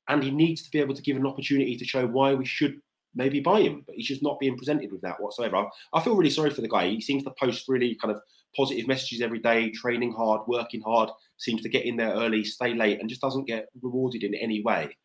[0.09, 2.81] and he needs to be able to give an opportunity to show why we should
[3.14, 5.66] maybe buy him, but he's just not being presented with that whatsoever.
[5.92, 6.88] I, feel really sorry for the guy.
[6.88, 8.21] He seems to post really kind of
[8.57, 12.75] positive messages every day, training hard, working hard, seems to get in there early, stay
[12.75, 14.97] late, and just doesn't get rewarded in any way.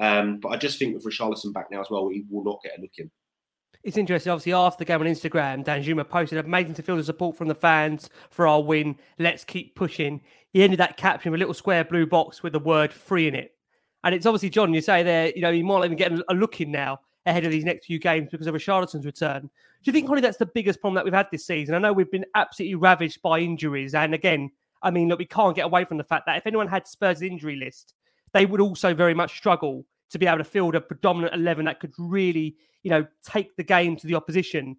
[0.00, 2.78] Um, but I just think with Richarlison back now as well, he will not get
[2.78, 3.10] a look in.
[3.82, 4.30] It's interesting.
[4.30, 7.54] Obviously, after the game on Instagram, Danjuma posted, "Amazing to feel the support from the
[7.54, 8.96] fans for our win.
[9.18, 10.22] Let's keep pushing."
[10.52, 13.34] He ended that caption with a little square blue box with the word "free" in
[13.34, 13.56] it.
[14.04, 14.74] And it's obviously John.
[14.74, 17.52] You say there, you know, he might even get a look in now ahead of
[17.52, 19.42] these next few games because of Richarlison's return.
[19.42, 19.48] Do
[19.84, 21.74] you think, Holly, that's the biggest problem that we've had this season?
[21.74, 23.94] I know we've been absolutely ravaged by injuries.
[23.94, 24.50] And again,
[24.82, 27.22] I mean, look, we can't get away from the fact that if anyone had Spurs'
[27.22, 27.94] injury list,
[28.32, 31.80] they would also very much struggle to be able to field a predominant 11 that
[31.80, 34.76] could really, you know, take the game to the opposition.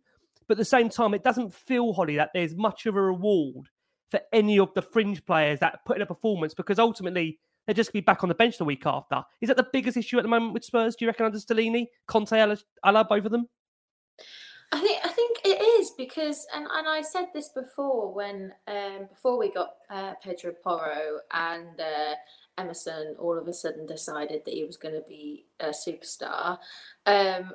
[0.47, 3.69] But at the same time, it doesn't feel, Holly, that there's much of a reward
[4.09, 7.93] for any of the fringe players that put in a performance because ultimately they're just
[7.93, 9.23] be back on the bench the week after.
[9.41, 10.95] Is that the biggest issue at the moment with Spurs?
[10.95, 13.47] Do you reckon under Stellini, Conte, Ala, both of them?
[14.71, 19.07] I think I think it is because, and, and I said this before when um,
[19.07, 22.15] before we got uh, Pedro Porro and uh,
[22.57, 26.57] Emerson all of a sudden decided that he was going to be a superstar.
[27.05, 27.53] Um,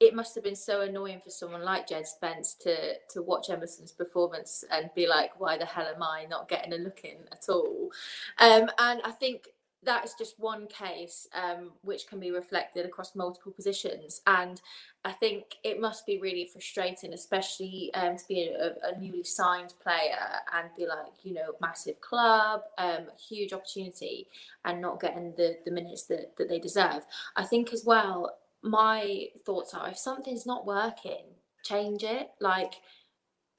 [0.00, 3.92] it must have been so annoying for someone like Jed Spence to to watch Emerson's
[3.92, 7.48] performance and be like, "Why the hell am I not getting a look in at
[7.48, 7.90] all?"
[8.38, 9.48] Um, and I think
[9.84, 14.20] that is just one case um, which can be reflected across multiple positions.
[14.26, 14.60] And
[15.04, 19.74] I think it must be really frustrating, especially um, to be a, a, newly signed
[19.80, 20.18] player
[20.52, 24.26] and be like, you know, massive club, um, huge opportunity,
[24.64, 27.06] and not getting the, the minutes that, that they deserve.
[27.36, 31.24] I think as well, my thoughts are if something's not working,
[31.64, 32.30] change it.
[32.40, 32.74] Like,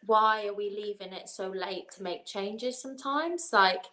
[0.05, 3.49] why are we leaving it so late to make changes sometimes?
[3.51, 3.85] Like,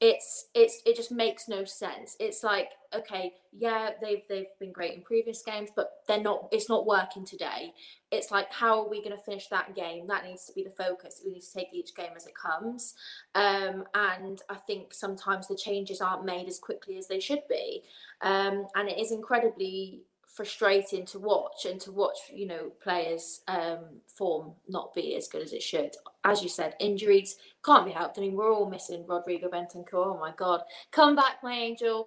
[0.00, 2.16] it's it's it just makes no sense.
[2.20, 6.48] It's like okay, yeah, they've they've been great in previous games, but they're not.
[6.52, 7.72] It's not working today.
[8.12, 10.06] It's like how are we going to finish that game?
[10.06, 11.20] That needs to be the focus.
[11.24, 12.94] We need to take each game as it comes.
[13.34, 17.82] Um, and I think sometimes the changes aren't made as quickly as they should be,
[18.22, 20.02] um, and it is incredibly
[20.38, 25.42] frustrating to watch and to watch you know players um, form not be as good
[25.42, 25.90] as it should.
[26.24, 28.18] As you said injuries can't be helped.
[28.18, 29.94] I mean we're all missing rodrigo bentancur.
[29.94, 30.60] Oh my god.
[30.92, 32.06] Come back my angel.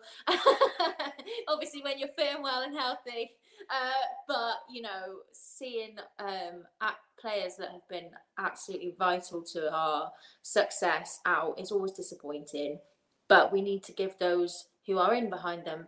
[1.49, 3.31] Obviously when you're firm well and healthy.
[3.69, 6.63] Uh, but you know seeing um,
[7.19, 10.09] players that have been absolutely vital to our
[10.41, 12.79] success out is always disappointing.
[13.27, 15.87] But we need to give those who are in behind them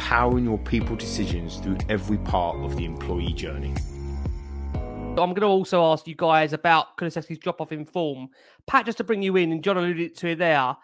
[0.00, 3.74] empowering your people decisions through every part of the employee journey.
[4.72, 8.28] I'm going to also ask you guys about Kulusevski's drop off in form.
[8.66, 10.74] Pat, just to bring you in, and John alluded to it there,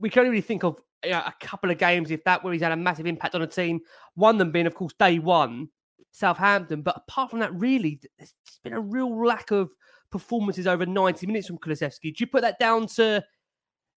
[0.00, 2.52] we can only really think of you know, a couple of games, if that, where
[2.52, 3.78] he's had a massive impact on a team.
[4.16, 5.68] One of them being, of course, day one,
[6.10, 6.82] Southampton.
[6.82, 9.70] But apart from that, really, there's been a real lack of
[10.10, 12.12] performances over 90 minutes from Kulusevski.
[12.12, 13.22] Do you put that down to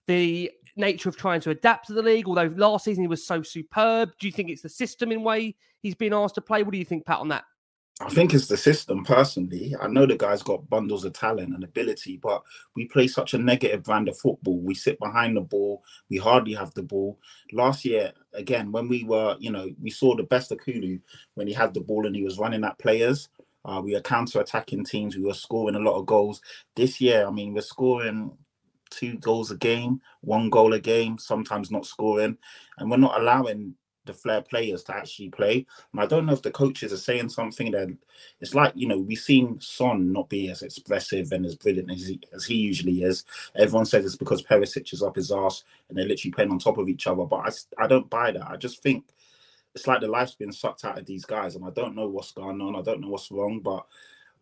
[0.05, 2.27] the nature of trying to adapt to the league.
[2.27, 5.55] Although last season he was so superb, do you think it's the system in way
[5.81, 6.63] he's been asked to play?
[6.63, 7.43] What do you think, Pat, on that?
[8.01, 9.75] I think it's the system personally.
[9.79, 12.41] I know the guy's got bundles of talent and ability, but
[12.73, 14.61] we play such a negative brand of football.
[14.61, 17.19] We sit behind the ball, we hardly have the ball.
[17.51, 20.97] Last year, again, when we were, you know, we saw the best of Kulu
[21.35, 23.27] when he had the ball and he was running at players.
[23.65, 26.41] Uh, we were counter attacking teams, we were scoring a lot of goals.
[26.77, 28.31] This year, I mean, we're scoring
[28.89, 32.37] two goals a game, one goal a game, sometimes not scoring,
[32.77, 33.75] and we're not allowing
[34.09, 35.65] the flair players to actually play.
[35.93, 37.95] And I don't know if the coaches are saying something that
[38.41, 42.07] it's like, you know, we've seen Son not be as expressive and as brilliant as
[42.07, 43.23] he, as he usually is.
[43.55, 46.77] Everyone says it's because Perisic is up his ass and they're literally playing on top
[46.77, 47.23] of each other.
[47.23, 47.37] But
[47.77, 48.49] I, I don't buy that.
[48.49, 49.05] I just think
[49.75, 51.55] it's like the life's been sucked out of these guys.
[51.55, 52.75] And I don't know what's going on.
[52.75, 53.59] I don't know what's wrong.
[53.59, 53.85] But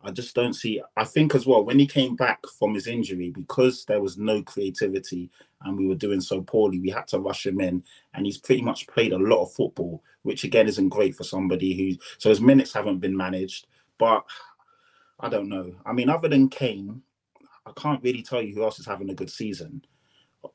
[0.07, 0.81] I just don't see.
[0.95, 4.41] I think as well when he came back from his injury, because there was no
[4.41, 5.29] creativity
[5.63, 8.61] and we were doing so poorly, we had to rush him in, and he's pretty
[8.61, 11.97] much played a lot of football, which again isn't great for somebody who.
[12.19, 13.67] So his minutes haven't been managed,
[13.97, 14.23] but
[15.19, 15.75] I don't know.
[15.85, 17.01] I mean, other than Kane,
[17.65, 19.83] I can't really tell you who else is having a good season.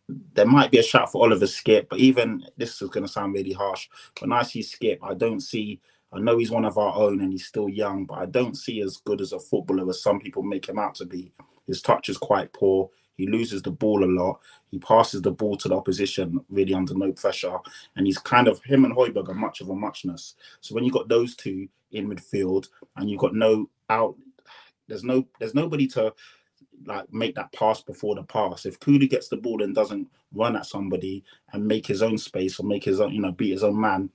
[0.08, 3.34] There might be a shout for Oliver Skipp, but even this is going to sound
[3.34, 3.90] really harsh.
[4.20, 7.32] When I see Skipp, I don't see I know he's one of our own and
[7.32, 10.42] he's still young, but I don't see as good as a footballer as some people
[10.42, 11.32] make him out to be.
[11.66, 12.90] His touch is quite poor.
[13.16, 14.40] He loses the ball a lot.
[14.70, 17.56] He passes the ball to the opposition really under no pressure.
[17.96, 20.34] And he's kind of him and Højbjerg are much of a muchness.
[20.60, 24.16] So when you got those two in midfield and you've got no out,
[24.88, 26.12] there's no there's nobody to
[26.86, 28.66] like make that pass before the pass.
[28.66, 32.58] If Kulu gets the ball and doesn't run at somebody and make his own space
[32.58, 34.10] or make his own, you know, beat his own man,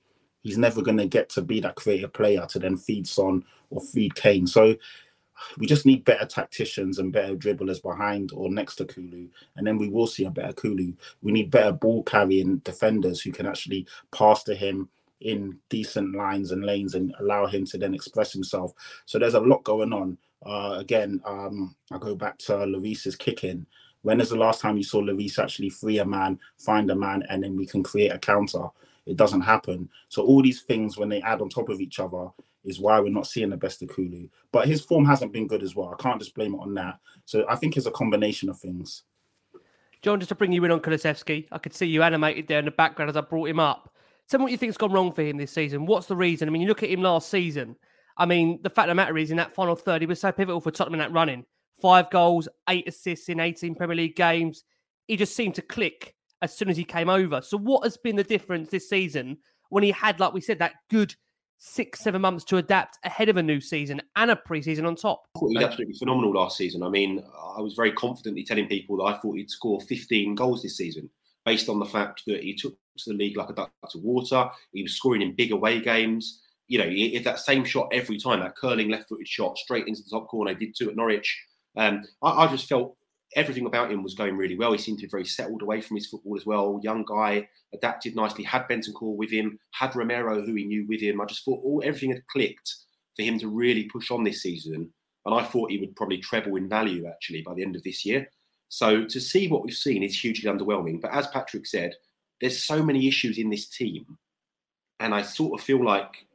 [0.48, 3.82] he's never going to get to be that creative player to then feed Son or
[3.82, 4.46] feed Kane.
[4.46, 4.74] So
[5.58, 9.76] we just need better tacticians and better dribblers behind or next to Kulu, and then
[9.76, 10.94] we will see a better Kulu.
[11.22, 14.88] We need better ball carrying defenders who can actually pass to him
[15.20, 18.72] in decent lines and lanes and allow him to then express himself.
[19.04, 20.16] So there's a lot going on.
[20.46, 23.66] Uh, again, um, I go back to Lloris's kicking.
[24.02, 27.24] When is the last time you saw Lloris actually free a man, find a man,
[27.28, 28.68] and then we can create a counter?
[29.08, 29.88] It doesn't happen.
[30.08, 32.28] So all these things, when they add on top of each other,
[32.64, 34.28] is why we're not seeing the best of Kulu.
[34.52, 35.94] But his form hasn't been good as well.
[35.98, 36.98] I can't just blame it on that.
[37.24, 39.04] So I think it's a combination of things.
[40.02, 42.66] John, just to bring you in on Kulusevski, I could see you animated there in
[42.66, 43.92] the background as I brought him up.
[44.28, 45.86] Tell me what you think's gone wrong for him this season.
[45.86, 46.46] What's the reason?
[46.46, 47.76] I mean, you look at him last season.
[48.18, 50.30] I mean, the fact of the matter is, in that final third, he was so
[50.30, 51.46] pivotal for Tottenham in that running.
[51.80, 54.64] Five goals, eight assists in 18 Premier League games.
[55.06, 57.40] He just seemed to click as soon as he came over.
[57.42, 59.38] So, what has been the difference this season
[59.70, 61.14] when he had, like we said, that good
[61.58, 65.24] six, seven months to adapt ahead of a new season and a preseason on top?
[65.36, 66.82] I thought he was absolutely phenomenal last season.
[66.82, 67.22] I mean,
[67.56, 71.10] I was very confidently telling people that I thought he'd score 15 goals this season
[71.44, 74.48] based on the fact that he took to the league like a duck to water.
[74.72, 76.42] He was scoring in big away games.
[76.66, 80.10] You know, if that same shot every time, that curling left-footed shot straight into the
[80.10, 81.42] top corner, He did two at Norwich.
[81.76, 82.96] Um, I, I, just felt
[83.36, 84.72] everything about him was going really well.
[84.72, 86.80] He seemed to be very settled away from his football as well.
[86.82, 88.44] Young guy, adapted nicely.
[88.44, 89.58] Had Benton Bentancur with him.
[89.72, 91.20] Had Romero, who he knew with him.
[91.20, 92.74] I just thought all everything had clicked
[93.16, 94.90] for him to really push on this season.
[95.26, 98.04] And I thought he would probably treble in value actually by the end of this
[98.04, 98.28] year.
[98.68, 101.00] So to see what we've seen is hugely underwhelming.
[101.00, 101.94] But as Patrick said,
[102.40, 104.04] there's so many issues in this team,
[105.00, 106.26] and I sort of feel like,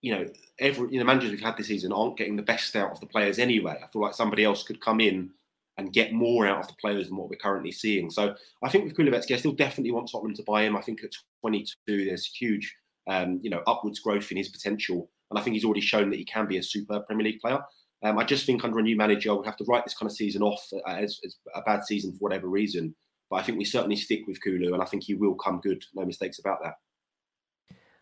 [0.00, 0.26] you know,
[0.58, 3.06] every you know managers we've had this season aren't getting the best out of the
[3.06, 3.80] players anyway.
[3.82, 5.30] I feel like somebody else could come in
[5.78, 8.10] and get more out of the players than what we're currently seeing.
[8.10, 10.76] So I think with Kulusevski, I still definitely want Tottenham to buy him.
[10.76, 12.74] I think at 22, there's huge,
[13.08, 16.18] um, you know, upwards growth in his potential, and I think he's already shown that
[16.18, 17.60] he can be a super Premier League player.
[18.04, 20.16] Um, I just think under a new manager, we'll have to write this kind of
[20.16, 22.94] season off as, as, a bad season for whatever reason.
[23.30, 25.82] But I think we certainly stick with Kulu, and I think he will come good.
[25.94, 26.74] No mistakes about that.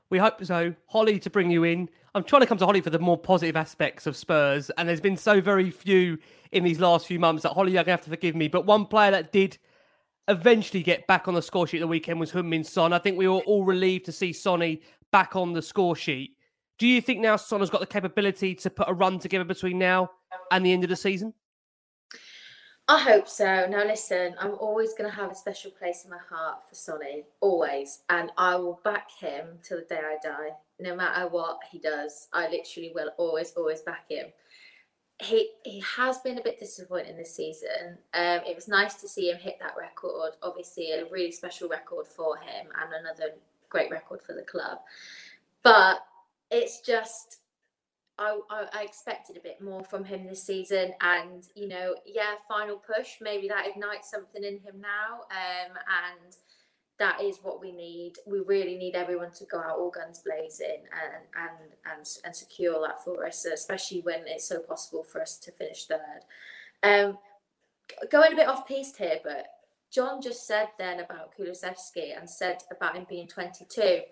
[0.09, 0.75] We hope so.
[0.89, 1.89] Holly, to bring you in.
[2.15, 5.01] I'm trying to come to Holly for the more positive aspects of Spurs, and there's
[5.01, 6.19] been so very few
[6.51, 8.49] in these last few months that Holly, you're to have to forgive me.
[8.49, 9.59] But one player that did
[10.27, 12.93] eventually get back on the score sheet the weekend was Heung-min Son.
[12.93, 16.37] I think we were all relieved to see Sonny back on the score sheet.
[16.79, 19.79] Do you think now Son has got the capability to put a run together between
[19.79, 20.11] now
[20.51, 21.33] and the end of the season?
[22.91, 23.69] I hope so.
[23.71, 27.23] Now, listen, I'm always going to have a special place in my heart for Sonny,
[27.41, 28.01] always.
[28.09, 32.27] And I will back him till the day I die, no matter what he does.
[32.33, 34.27] I literally will always, always back him.
[35.23, 37.97] He he has been a bit disappointing this season.
[38.13, 40.33] Um, it was nice to see him hit that record.
[40.43, 43.35] Obviously, a really special record for him and another
[43.69, 44.79] great record for the club.
[45.63, 46.05] But
[46.51, 47.40] it's just
[48.21, 52.35] I, I, I, expected a bit more from him this season, and you know, yeah,
[52.47, 53.15] final push.
[53.21, 56.37] Maybe that ignites something in him now, um, and
[56.99, 58.15] that is what we need.
[58.27, 62.81] We really need everyone to go out all guns blazing and and and and secure
[62.87, 66.21] that for us, especially when it's so possible for us to finish third.
[66.83, 67.19] Um,
[68.11, 69.47] going a bit off piste here, but
[69.91, 74.03] John just said then about Kulusevski and said about him being 22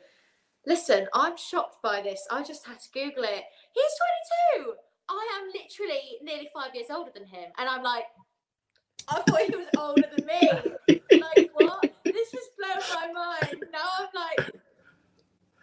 [0.69, 2.27] Listen, I'm shocked by this.
[2.31, 3.43] I just had to Google it.
[3.73, 3.93] He's
[4.61, 4.73] 22.
[5.09, 7.51] I am literally nearly five years older than him.
[7.57, 8.05] And I'm like,
[9.09, 11.21] I thought he was older than me.
[11.21, 11.91] like, what?
[12.05, 13.65] This just blows my mind.
[13.73, 14.51] Now I'm like,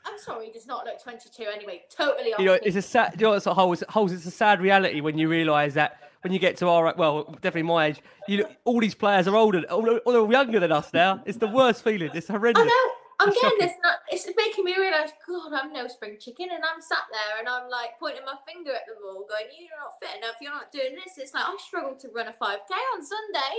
[0.08, 1.84] I'm sorry, he does not look 22 anyway.
[1.96, 2.34] Totally.
[2.40, 3.14] You know, it's a sad.
[3.20, 4.12] You know what holds, holds?
[4.12, 7.64] It's a sad reality when you realise that when you get to our well, definitely
[7.64, 11.22] my age, you all these players are older, all, all younger than us now.
[11.28, 12.10] It's the worst feeling.
[12.16, 12.64] It's horrendous.
[12.64, 13.05] I know.
[13.26, 13.78] I'm it's getting this.
[13.84, 17.50] Not, it's making me realise, God, I'm no spring chicken, and I'm sat there and
[17.50, 20.36] I'm like pointing my finger at the wall, going, "You're not fit enough.
[20.40, 23.56] You're not doing this." It's like I struggled to run a 5k on Sunday.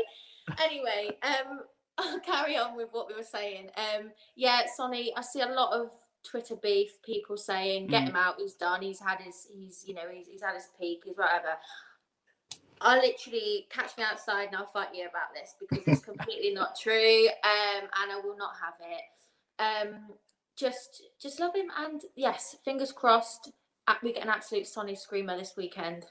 [0.62, 1.62] Anyway, um,
[1.98, 3.68] I'll carry on with what we were saying.
[3.76, 5.90] Um, yeah, Sonny, I see a lot of
[6.22, 7.02] Twitter beef.
[7.02, 8.10] People saying, "Get mm.
[8.10, 8.36] him out.
[8.38, 8.80] He's done.
[8.80, 9.48] He's had his.
[9.52, 11.02] He's you know he's, he's had his peak.
[11.04, 11.58] He's whatever."
[12.80, 16.78] I literally catch me outside and I'll fight you about this because it's completely not
[16.78, 17.26] true.
[17.42, 19.02] Um, and I will not have it.
[19.58, 19.96] Um,
[20.56, 23.50] just just love him, and yes, fingers crossed
[24.02, 26.04] we get an absolute Sonny screamer this weekend.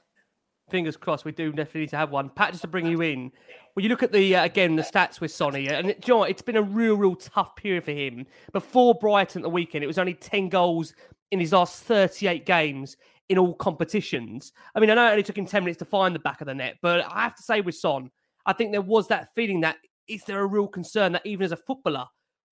[0.70, 2.28] Fingers crossed, we do definitely need to have one.
[2.28, 3.30] Pat, just to bring you in,
[3.74, 6.24] when you look at the uh, again the stats with Sonny, and it, you know,
[6.24, 8.26] it's been a real, real tough period for him.
[8.52, 10.94] Before Brighton the weekend, it was only ten goals
[11.30, 12.96] in his last thirty-eight games
[13.28, 14.52] in all competitions.
[14.74, 16.46] I mean, I know it only took him ten minutes to find the back of
[16.46, 18.10] the net, but I have to say with Son,
[18.44, 19.76] I think there was that feeling that
[20.08, 22.06] is there a real concern that even as a footballer,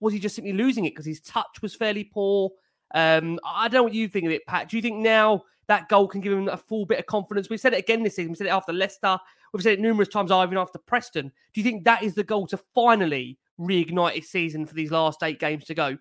[0.05, 2.51] was he just simply losing it because his touch was fairly poor?
[2.95, 4.69] Um, I don't know what you think of it, Pat.
[4.69, 7.49] Do you think now that goal can give him a full bit of confidence?
[7.49, 8.31] We've said it again this season.
[8.31, 9.19] We said it after Leicester.
[9.53, 11.33] We've said it numerous times, even after Preston.
[11.53, 15.23] Do you think that is the goal to finally reignite his season for these last
[15.23, 15.97] eight games to go?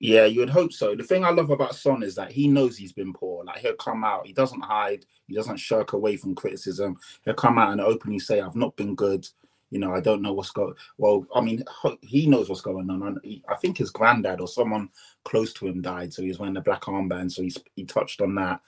[0.00, 0.94] Yeah, you would hope so.
[0.94, 3.44] The thing I love about Son is that he knows he's been poor.
[3.44, 6.96] Like he'll come out, he doesn't hide, he doesn't shirk away from criticism.
[7.24, 9.26] He'll come out and openly say, "I've not been good
[9.70, 10.74] you know, I don't know what's going.
[10.98, 11.64] Well, I mean,
[12.02, 13.18] he knows what's going on.
[13.48, 14.90] I think his granddad or someone
[15.24, 17.32] close to him died, so he was wearing a black armband.
[17.32, 18.60] So he's he touched on that.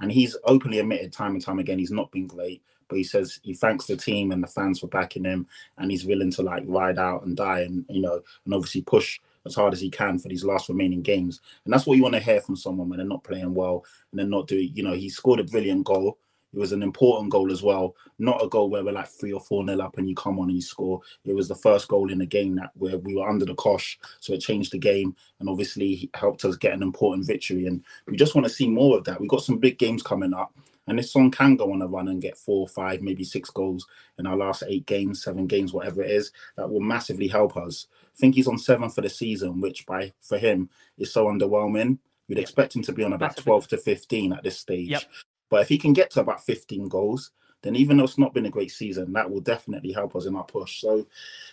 [0.00, 3.40] And he's openly admitted time and time again he's not been great, but he says
[3.42, 5.46] he thanks the team and the fans for backing him,
[5.78, 9.20] and he's willing to like ride out and die, and you know, and obviously push
[9.46, 11.40] as hard as he can for these last remaining games.
[11.64, 14.18] And that's what you want to hear from someone when they're not playing well and
[14.18, 14.70] they're not doing.
[14.74, 16.18] You know, he scored a brilliant goal.
[16.52, 19.40] It was an important goal as well, not a goal where we're like three or
[19.40, 21.00] four nil up and you come on and you score.
[21.24, 23.98] It was the first goal in the game that where we were under the cosh,
[24.20, 27.66] so it changed the game and obviously helped us get an important victory.
[27.66, 29.20] And we just want to see more of that.
[29.20, 30.54] We've got some big games coming up,
[30.88, 33.86] and if Son can go on a run and get four, five, maybe six goals
[34.18, 37.86] in our last eight games, seven games, whatever it is, that will massively help us.
[37.92, 41.98] I think he's on seven for the season, which by for him is so underwhelming.
[42.26, 44.88] We'd expect him to be on about 12 to 15 at this stage.
[44.88, 45.02] Yep.
[45.48, 47.30] But if he can get to about 15 goals,
[47.62, 50.36] then even though it's not been a great season, that will definitely help us in
[50.36, 50.80] our push.
[50.80, 51.06] So,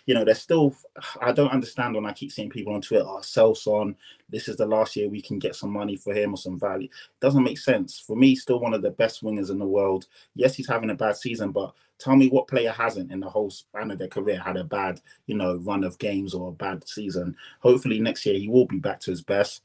[0.06, 0.74] you know, there's still,
[1.20, 3.96] I don't understand when I keep seeing people on Twitter, oh, sell Son,
[4.28, 6.86] this is the last year we can get some money for him or some value.
[6.86, 7.98] It doesn't make sense.
[7.98, 10.06] For me, still one of the best wingers in the world.
[10.34, 13.50] Yes, he's having a bad season, but tell me what player hasn't in the whole
[13.50, 16.86] span of their career had a bad, you know, run of games or a bad
[16.86, 17.36] season.
[17.60, 19.62] Hopefully next year he will be back to his best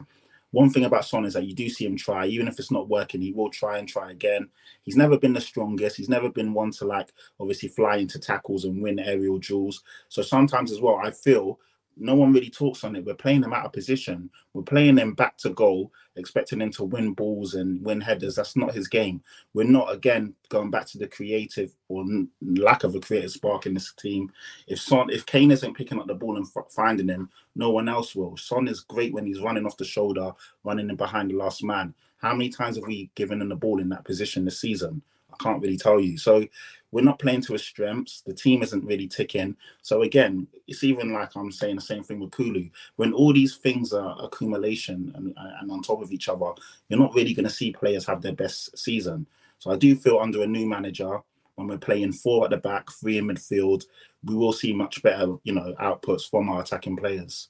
[0.52, 2.90] one thing about Son is that you do see him try, even if it's not
[2.90, 4.50] working, he will try and try again.
[4.84, 5.96] He's never been the strongest.
[5.96, 9.82] He's never been one to like obviously fly into tackles and win aerial duels.
[10.10, 11.60] So sometimes as well, I feel
[11.98, 13.06] no one really talks on it.
[13.06, 14.30] We're playing them out of position.
[14.54, 18.36] We're playing them back to goal, expecting him to win balls and win headers.
[18.36, 19.22] That's not his game.
[19.54, 22.06] We're not again going back to the creative or
[22.42, 24.32] lack of a creative spark in this team.
[24.68, 28.16] If Son, if Kane isn't picking up the ball and finding him, no one else
[28.16, 28.38] will.
[28.38, 30.32] Son is great when he's running off the shoulder,
[30.64, 31.94] running in behind the last man.
[32.22, 35.02] How many times have we given him the ball in that position this season?
[35.32, 36.18] I can't really tell you.
[36.18, 36.46] So
[36.92, 38.22] we're not playing to his strengths.
[38.22, 39.56] The team isn't really ticking.
[39.82, 42.70] So again, it's even like I'm saying the same thing with Kulu.
[42.98, 46.52] When all these things are accumulation and, and on top of each other,
[46.90, 49.26] you're not really going to see players have their best season.
[49.60, 51.20] So I do feel under a new manager,
[51.56, 53.86] when we're playing four at the back, three in midfield,
[54.24, 57.50] we will see much better, you know, outputs from our attacking players.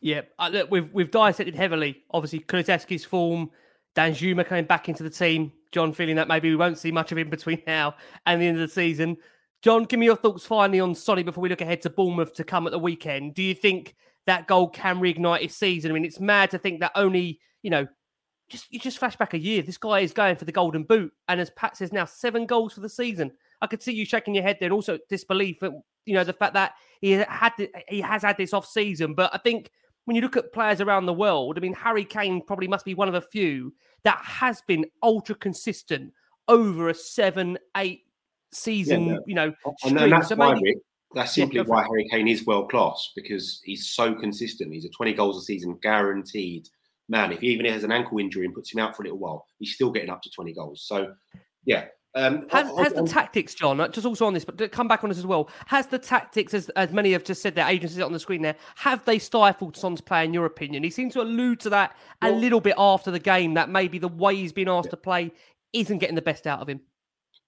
[0.00, 2.02] Yeah, uh, look, we've we've dissected heavily.
[2.10, 3.50] Obviously, Kulusevski's form,
[4.00, 5.52] Danjuma coming back into the team.
[5.72, 7.94] John feeling that maybe we won't see much of him between now
[8.26, 9.16] and the end of the season.
[9.62, 12.44] John, give me your thoughts finally on Sonny before we look ahead to Bournemouth to
[12.44, 13.34] come at the weekend.
[13.34, 13.94] Do you think
[14.26, 15.90] that goal can reignite his season?
[15.90, 17.86] I mean, it's mad to think that only, you know,
[18.48, 19.62] just you just flash back a year.
[19.62, 22.72] This guy is going for the golden boot, and as Pat says now, seven goals
[22.72, 23.30] for the season.
[23.60, 25.72] I could see you shaking your head there, and also disbelief at
[26.06, 27.52] you know the fact that he had
[27.86, 29.14] he has had this off season.
[29.14, 29.70] But I think
[30.04, 32.94] when you look at players around the world, I mean, Harry Kane probably must be
[32.94, 33.72] one of the few
[34.02, 36.12] that has been ultra consistent
[36.48, 38.04] over a seven, eight
[38.52, 40.78] season, yeah, you know, and, and that's so why, maybe, Rick,
[41.14, 44.72] that's simply yeah, why Harry Kane is world class because he's so consistent.
[44.72, 46.68] He's a 20 goals a season guaranteed
[47.08, 47.32] man.
[47.32, 49.46] If he even has an ankle injury and puts him out for a little while,
[49.58, 50.84] he's still getting up to 20 goals.
[50.86, 51.12] So,
[51.64, 55.10] yeah, um, has, has the tactics, John, just also on this, but come back on
[55.10, 58.12] this as well, has the tactics, as, as many have just said, their agencies on
[58.12, 60.82] the screen there, have they stifled Son's play, in your opinion?
[60.82, 63.98] He seems to allude to that well, a little bit after the game, that maybe
[63.98, 64.90] the way he's been asked yeah.
[64.90, 65.32] to play
[65.72, 66.80] isn't getting the best out of him.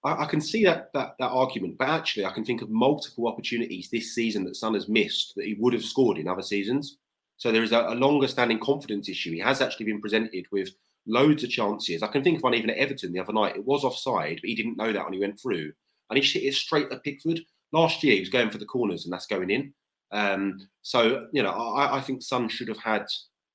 [0.05, 3.27] I, I, can see that, that that argument, but actually, I can think of multiple
[3.27, 6.97] opportunities this season that Son has missed that he would have scored in other seasons.
[7.35, 9.31] So there is a, a longer standing confidence issue.
[9.31, 10.69] He has actually been presented with
[11.05, 12.03] loads of chances.
[12.03, 13.55] I can think of one even at Everton the other night.
[13.55, 15.71] It was offside, but he didn't know that when he went through.
[16.09, 17.41] And he hit it straight at Pickford.
[17.71, 19.73] Last year, he was going for the corners, and that's going in.
[20.11, 23.05] Um, so, you know, I, I, think Son should have had,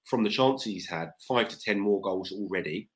[0.06, 2.88] from the chances he's had, five to 10 more goals already.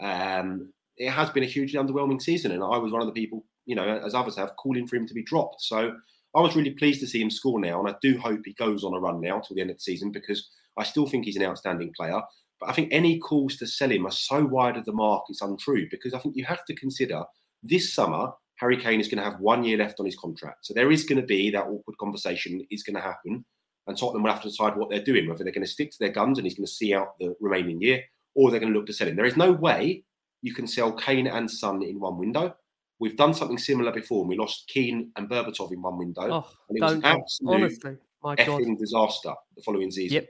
[0.00, 2.52] Um, it has been a hugely underwhelming season.
[2.52, 5.08] And I was one of the people, you know, as others have, calling for him
[5.08, 5.62] to be dropped.
[5.62, 5.92] So
[6.36, 7.80] I was really pleased to see him score now.
[7.80, 9.82] And I do hope he goes on a run now till the end of the
[9.82, 12.20] season because I still think he's an outstanding player.
[12.60, 15.40] But I think any calls to sell him are so wide of the mark, it's
[15.40, 17.24] untrue because I think you have to consider
[17.62, 20.66] this summer, Harry Kane is going to have one year left on his contract.
[20.66, 23.44] So there is going to be that awkward conversation is going to happen.
[23.86, 25.98] And Tottenham will have to decide what they're doing, whether they're going to stick to
[25.98, 28.02] their guns and he's going to see out the remaining year,
[28.34, 29.16] or they're going to look to sell him.
[29.16, 30.04] There is no way
[30.42, 32.54] you can sell Kane and Son in one window.
[32.98, 34.20] We've done something similar before.
[34.20, 36.28] And we lost Keane and Berbatov in one window.
[36.30, 38.78] Oh, and it was absolute honestly, my effing God.
[38.78, 40.16] disaster the following season.
[40.16, 40.28] Yep.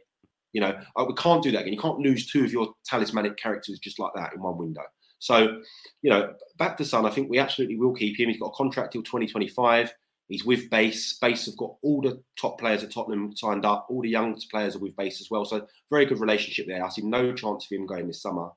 [0.52, 1.72] You know, uh, we can't do that again.
[1.72, 4.82] You can't lose two of your talismanic characters just like that in one window.
[5.20, 5.60] So,
[6.02, 8.28] you know, back to Son, I think we absolutely will keep him.
[8.28, 9.92] He's got a contract till 2025.
[10.28, 11.18] He's with base.
[11.20, 13.86] Base have got all the top players at Tottenham signed up.
[13.90, 15.44] All the young players are with base as well.
[15.44, 16.84] So very good relationship there.
[16.84, 18.48] I see no chance of him going this summer.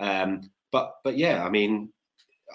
[0.00, 1.92] Um, but but yeah, I mean,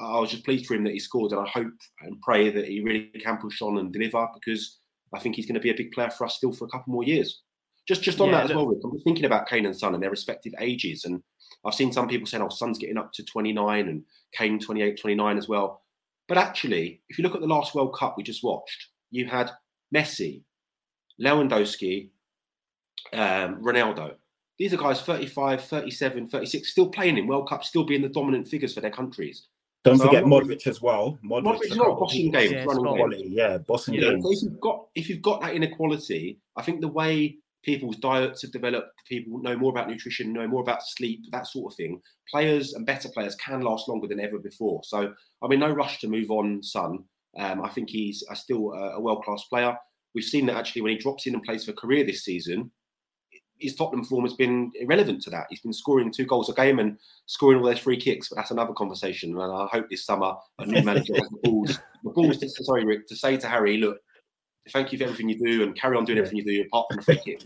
[0.01, 1.71] I was just pleased for him that he scored, and I hope
[2.01, 4.79] and pray that he really can push on and deliver because
[5.13, 6.93] I think he's going to be a big player for us still for a couple
[6.93, 7.43] more years.
[7.87, 10.01] Just just on Yeah, that as well, Rick, I'm thinking about Kane and Son and
[10.01, 11.03] their respective ages.
[11.05, 11.21] And
[11.65, 14.03] I've seen some people saying, oh, Son's getting up to 29 and
[14.33, 15.81] Kane 28, 29 as well.
[16.27, 19.51] But actually, if you look at the last World Cup we just watched, you had
[19.93, 20.43] Messi,
[21.21, 22.09] Lewandowski,
[23.13, 24.15] um, Ronaldo.
[24.59, 28.47] These are guys 35, 37, 36, still playing in World Cup, still being the dominant
[28.47, 29.47] figures for their countries.
[29.83, 31.17] Don't So forget I'm Modric as well.
[31.25, 32.95] Modric, Modric a as well, bossing people- games, Yeah, running spot on.
[32.95, 32.99] games.
[33.11, 34.23] Quality, yeah, bossing You know, games.
[34.23, 38.41] so if you've got if you've got that inequality, I think the way people's diets
[38.41, 42.01] have developed, people know more about nutrition, know more about sleep, that sort of thing.
[42.29, 44.81] Players and better players can last longer than ever before.
[44.83, 47.03] So I mean, no rush to move on, Son.
[47.37, 49.75] Um, I think he's a, still a, a world class player.
[50.13, 52.71] We've seen that actually when he drops in and plays for Korea this season,
[53.59, 55.47] his Tottenham form has been irrelevant to that.
[55.49, 58.51] He's been scoring two goals a game and scoring all those free kicks, but that's
[58.51, 59.31] another conversation.
[59.31, 62.85] And I hope this summer a new manager has the balls, the balls to, sorry,
[62.85, 63.97] Rick, to say to Harry, look,
[64.71, 66.97] thank you for everything you do and carry on doing everything you do apart from
[66.97, 67.37] the free.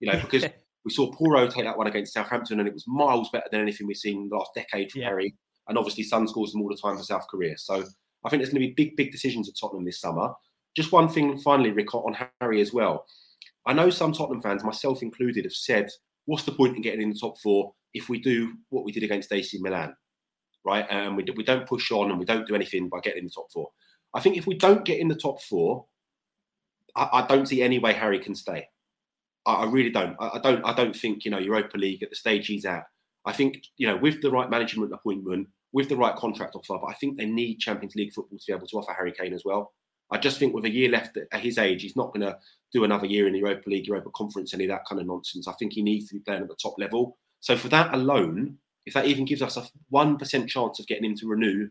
[0.00, 0.44] You know, because
[0.84, 3.86] we saw Porro take that one against Southampton and it was miles better than anything
[3.86, 5.08] we've seen in the last decade from Yeah.
[5.08, 5.34] Harry.
[5.68, 7.56] And obviously, Son scores them all the time for South Korea.
[7.56, 7.84] So
[8.24, 10.32] I think there's going to be big, big decisions at Tottenham this summer.
[10.76, 13.06] Just one thing finally, Rick, on Harry as well.
[13.66, 15.88] I know some Tottenham fans, myself included, have said,
[16.24, 19.02] what's the point in getting in the top four if we do what we did
[19.02, 19.94] against AC Milan,
[20.64, 20.86] right?
[20.90, 23.30] And we, we don't push on and we don't do anything by getting in the
[23.30, 23.68] top four.
[24.14, 25.86] I think if we don't get in the top four,
[26.96, 28.68] I, I don't see any way Harry can stay.
[29.46, 30.16] I, I really don't.
[30.20, 30.64] I, I don't.
[30.64, 32.84] I don't think you know Europa League at the stage he's at.
[33.24, 36.90] I think you know with the right management appointment, with the right contract offer, but
[36.90, 39.44] I think they need Champions League football to be able to offer Harry Kane as
[39.44, 39.72] well.
[40.10, 42.36] I just think with a year left at his age, he's not going to
[42.72, 45.48] do another year in the Europa League, Europa Conference, any of that kind of nonsense.
[45.48, 47.16] I think he needs to be playing at the top level.
[47.40, 51.04] So for that alone, if that even gives us a one percent chance of getting
[51.04, 51.68] him to renew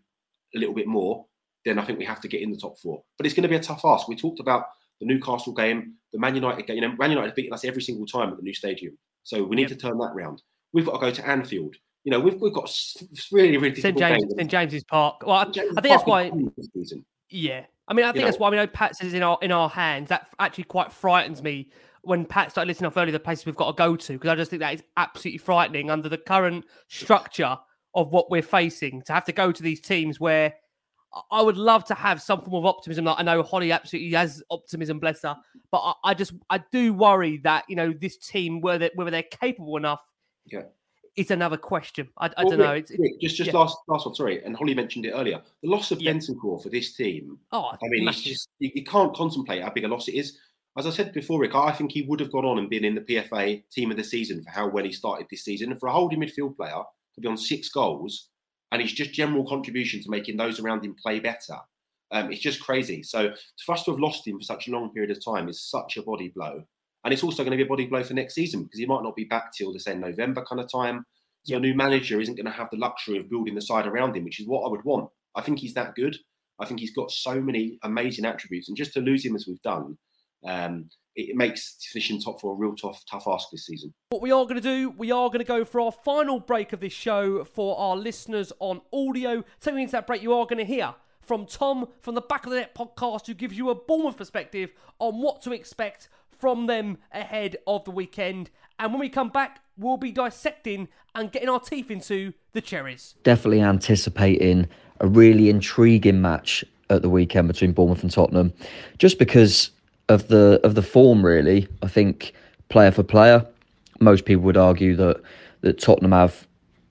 [0.55, 1.25] a little bit more,
[1.65, 3.03] then I think we have to get in the top four.
[3.17, 4.07] But it's going to be a tough ask.
[4.07, 4.65] We talked about
[5.01, 6.77] the Newcastle game, the Man United game.
[6.77, 8.97] You know, Man United have beaten us every single time at the new stadium.
[9.23, 10.41] So we need to turn that round.
[10.71, 11.75] We've got to go to Anfield.
[12.05, 12.73] You know, we've, we've got
[13.31, 14.33] really, really St James, games.
[14.37, 15.23] St James's Park.
[15.25, 16.23] Well, I, I think that's why.
[16.27, 17.05] is huge this season.
[17.29, 19.37] Yeah, I mean, I think You that's know- why we know Pats says in our
[19.41, 20.09] in our hands.
[20.09, 21.69] That actually quite frightens me
[22.03, 24.35] when Pat started listing off earlier the places we've got to go to because I
[24.35, 27.57] just think that is absolutely frightening under the current structure
[27.93, 30.53] of what we're facing to have to go to these teams where
[31.31, 33.05] I- would love to have some form of optimism.
[33.05, 35.35] Like I know Holly absolutely has optimism, bless her,
[35.71, 39.23] but I, I just I do worry that you know this team whether whether they're
[39.23, 40.01] capable enough.
[40.45, 40.63] Yeah.
[41.17, 42.07] It's another question.
[42.17, 42.71] I, I Well, don't know.
[42.71, 43.57] Rick, It's, Rick, just just yeah.
[43.59, 44.41] last last one, sorry.
[44.45, 45.41] And Holly mentioned it earlier.
[45.61, 46.13] The loss of Yeah.
[46.13, 47.37] Bentancur for this team.
[47.51, 50.37] oh, I mean, it's just you, you can't contemplate how big a loss it is.
[50.77, 52.95] As I said before, Rick, I think he would have gone on and been in
[52.95, 55.69] the PFA team of the season for how well he started this season.
[55.71, 56.81] And for a holding midfield player
[57.15, 58.29] to be on six goals
[58.71, 61.57] and his just general contribution to making those around him play better,
[62.11, 63.03] um, it's just crazy.
[63.03, 63.33] So
[63.65, 65.97] for us to have lost him for such a long period of time is such
[65.97, 66.63] a body blow.
[67.03, 69.03] And it's also going to be a body blow for next season because he might
[69.03, 71.05] not be back till the same November kind of time.
[71.43, 74.15] So a new manager isn't going to have the luxury of building the side around
[74.15, 75.09] him, which is what I would want.
[75.35, 76.15] I think he's that good.
[76.59, 79.61] I think he's got so many amazing attributes, and just to lose him as we've
[79.63, 79.97] done,
[80.45, 83.93] um, it, it makes finishing top four a real tough, tough ask this season.
[84.09, 86.73] What we are going to do, we are going to go for our final break
[86.73, 89.43] of this show for our listeners on audio.
[89.59, 92.51] Taking into that break, you are going to hear from Tom from the Back of
[92.51, 96.97] the Net podcast, who gives you a Bournemouth perspective on what to expect from them
[97.11, 98.49] ahead of the weekend.
[98.79, 103.15] And when we come back, we'll be dissecting and getting our teeth into the cherries.
[103.23, 104.67] definitely anticipating
[104.99, 108.53] a really intriguing match at the weekend between Bournemouth and Tottenham,
[108.97, 109.71] just because
[110.11, 111.25] of the of the form.
[111.25, 112.33] Really, I think
[112.69, 113.45] player for player,
[113.99, 115.21] most people would argue that
[115.61, 116.47] that Tottenham have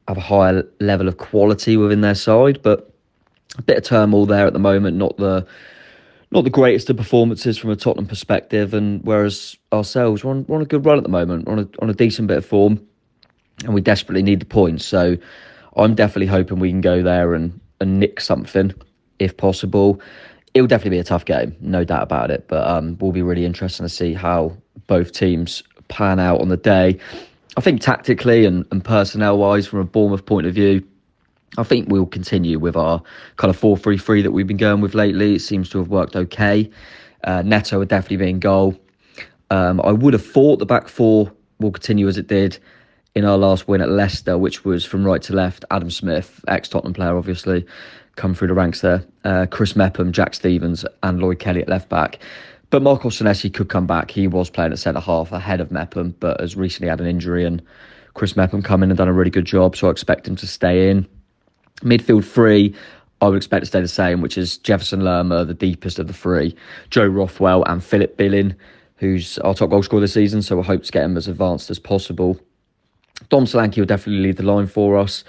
[0.09, 2.93] have a higher level of quality within their side, but
[3.59, 4.97] a bit of turmoil there at the moment.
[4.97, 5.47] Not the
[6.33, 10.57] not the greatest of performances from a Tottenham perspective, and whereas ourselves we're on, we're
[10.57, 12.47] on a good run at the moment, we're on a on a decent bit of
[12.47, 12.87] form
[13.65, 14.85] and we desperately need the points.
[14.85, 15.17] So
[15.77, 18.75] I'm definitely hoping we can go there and, and nick something
[19.19, 20.01] if possible.
[20.55, 22.47] It'll definitely be a tough game, no doubt about it.
[22.49, 26.57] But um, will be really interesting to see how both teams pan out on the
[26.57, 26.99] day.
[27.57, 30.87] I think tactically and, and personnel wise, from a Bournemouth point of view,
[31.59, 33.03] I think we'll continue with our
[33.37, 35.35] kind of 4 3 3 that we've been going with lately.
[35.35, 36.71] It seems to have worked okay.
[37.25, 38.79] Uh, Neto would definitely be in goal.
[39.51, 42.59] Um, I would have thought the back four will continue as it did
[43.15, 45.65] in our last win at Leicester, which was from right to left.
[45.71, 47.67] Adam Smith, ex Tottenham player, obviously,
[48.17, 49.05] come through the ranks there.
[49.25, 52.19] Uh, Chris Mepham, Jack Stephens, and Lloyd Kelly at left back.
[52.71, 54.11] But Marco Senesi could come back.
[54.11, 57.45] He was playing at centre half ahead of Mepham, but has recently had an injury,
[57.45, 57.63] and
[58.15, 60.47] Chris Mepham come in and done a really good job, so I expect him to
[60.47, 61.07] stay in.
[61.83, 62.75] Midfield three,
[63.21, 66.13] I would expect to stay the same, which is Jefferson Lerma, the deepest of the
[66.13, 66.55] three,
[66.91, 68.55] Joe Rothwell and Philip Billing,
[68.97, 70.43] who's our top goal scorer this season.
[70.43, 72.39] So we hope to get him as advanced as possible.
[73.29, 75.25] Dom Solanke will definitely lead the line for us.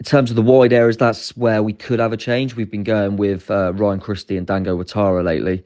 [0.00, 2.56] In terms of the wide areas, that's where we could have a change.
[2.56, 5.62] We've been going with uh, Ryan Christie and Dango Ouattara lately,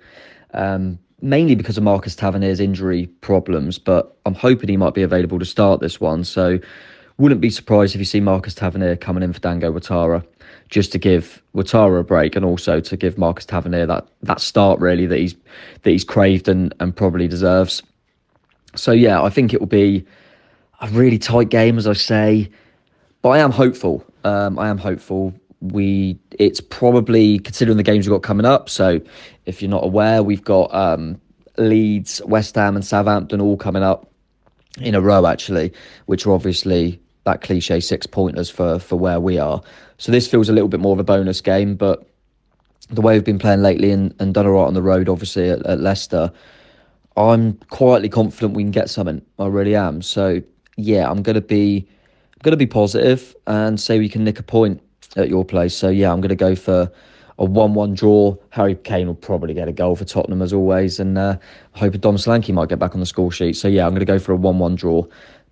[0.53, 3.79] um, mainly because of Marcus Tavernier's injury problems.
[3.79, 6.25] But I'm hoping he might be available to start this one.
[6.25, 6.59] So
[7.17, 10.27] wouldn't be surprised if you see Marcus Tavernier coming in for Dango Ouattara,
[10.69, 14.81] just to give Ouattara a break and also to give Marcus Tavernier that that start
[14.81, 15.37] really that he's
[15.83, 17.85] that he's craved and, and probably deserves.
[18.75, 20.05] So yeah, I think it will be
[20.81, 22.51] a really tight game, as I say.
[23.23, 24.05] But I am hopeful.
[24.25, 25.35] Um, I am hopeful.
[25.61, 28.69] We it's probably considering the games we've got coming up.
[28.69, 29.01] So
[29.47, 31.21] if you're not aware, we've got um,
[31.57, 34.11] Leeds, West Ham, and Southampton all coming up
[34.81, 35.73] in a row actually,
[36.07, 39.63] which are obviously that cliche six pointers for for where we are.
[39.99, 42.07] So this feels a little bit more of a bonus game, but
[42.91, 45.49] the way we've been playing lately and, and done all right on the road, obviously
[45.49, 46.31] at, at Leicester,
[47.17, 49.23] I'm quietly confident we can get something.
[49.39, 50.03] I really am.
[50.03, 50.43] So
[50.77, 51.89] yeah, I'm gonna be
[52.45, 54.83] I'm gonna be positive and say we can nick a point
[55.17, 55.75] at your place.
[55.75, 56.93] So yeah, I'm gonna go for
[57.39, 58.37] a one-one draw.
[58.51, 61.39] Harry Kane will probably get a goal for Tottenham as always, and uh,
[61.75, 63.55] I hope Dom Solanke might get back on the score sheet.
[63.55, 65.07] So yeah, I'm gonna go for a one-one draw,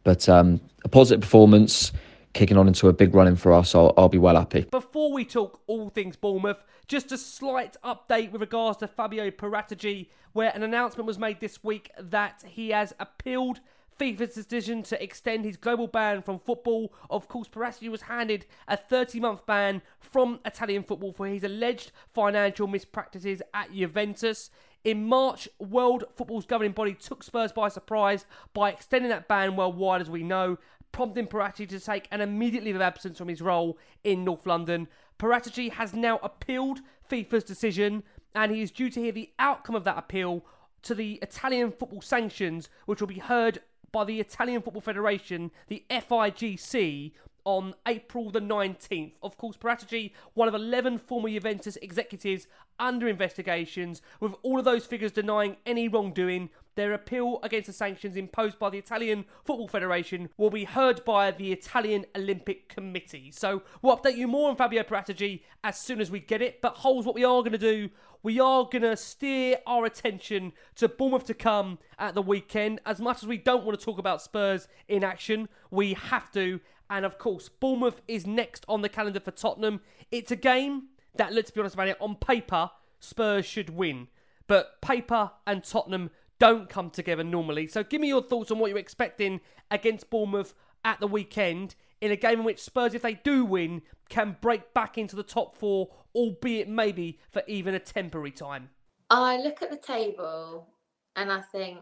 [0.04, 1.92] but um, a positive performance.
[2.34, 4.66] Kicking on into a big running for us, I'll, I'll be well happy.
[4.70, 10.08] Before we talk all things Bournemouth, just a slight update with regards to Fabio Paratici,
[10.32, 13.60] where an announcement was made this week that he has appealed
[14.02, 16.92] FIFA's decision to extend his global ban from football.
[17.08, 21.92] Of course, Paratici was handed a 30 month ban from Italian football for his alleged
[22.12, 24.50] financial mispractices at Juventus.
[24.82, 30.00] In March, World Football's governing body took Spurs by surprise by extending that ban worldwide,
[30.00, 30.58] as we know,
[30.90, 34.88] prompting Paratici to take an immediate leave of absence from his role in North London.
[35.16, 38.02] Paratici has now appealed FIFA's decision,
[38.34, 40.44] and he is due to hear the outcome of that appeal
[40.82, 43.60] to the Italian football sanctions, which will be heard
[43.92, 47.12] by the Italian Football Federation, the FIGC,
[47.44, 49.12] on April the 19th.
[49.22, 52.46] Of course, Paratici, one of 11 former Juventus executives
[52.78, 56.50] under investigations, with all of those figures denying any wrongdoing.
[56.74, 61.30] Their appeal against the sanctions imposed by the Italian Football Federation will be heard by
[61.30, 63.30] the Italian Olympic Committee.
[63.30, 66.62] So we'll update you more on Fabio Paratici as soon as we get it.
[66.62, 67.90] But Holes, what we are going to do,
[68.22, 72.80] we are going to steer our attention to Bournemouth to come at the weekend.
[72.86, 76.60] As much as we don't want to talk about Spurs in action, we have to.
[76.88, 79.80] And of course, Bournemouth is next on the calendar for Tottenham.
[80.10, 80.84] It's a game
[81.16, 82.70] that, let's be honest about it, on paper,
[83.00, 84.08] Spurs should win.
[84.46, 86.10] But paper and Tottenham
[86.42, 87.68] don't come together normally.
[87.68, 89.40] So give me your thoughts on what you're expecting
[89.70, 93.82] against Bournemouth at the weekend in a game in which Spurs, if they do win,
[94.08, 98.70] can break back into the top four, albeit maybe for even a temporary time.
[99.08, 100.66] I look at the table
[101.14, 101.78] and I think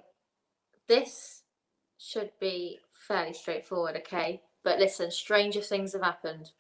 [0.88, 1.40] this
[1.96, 4.42] should be fairly straightforward, okay?
[4.62, 6.50] But listen, stranger things have happened.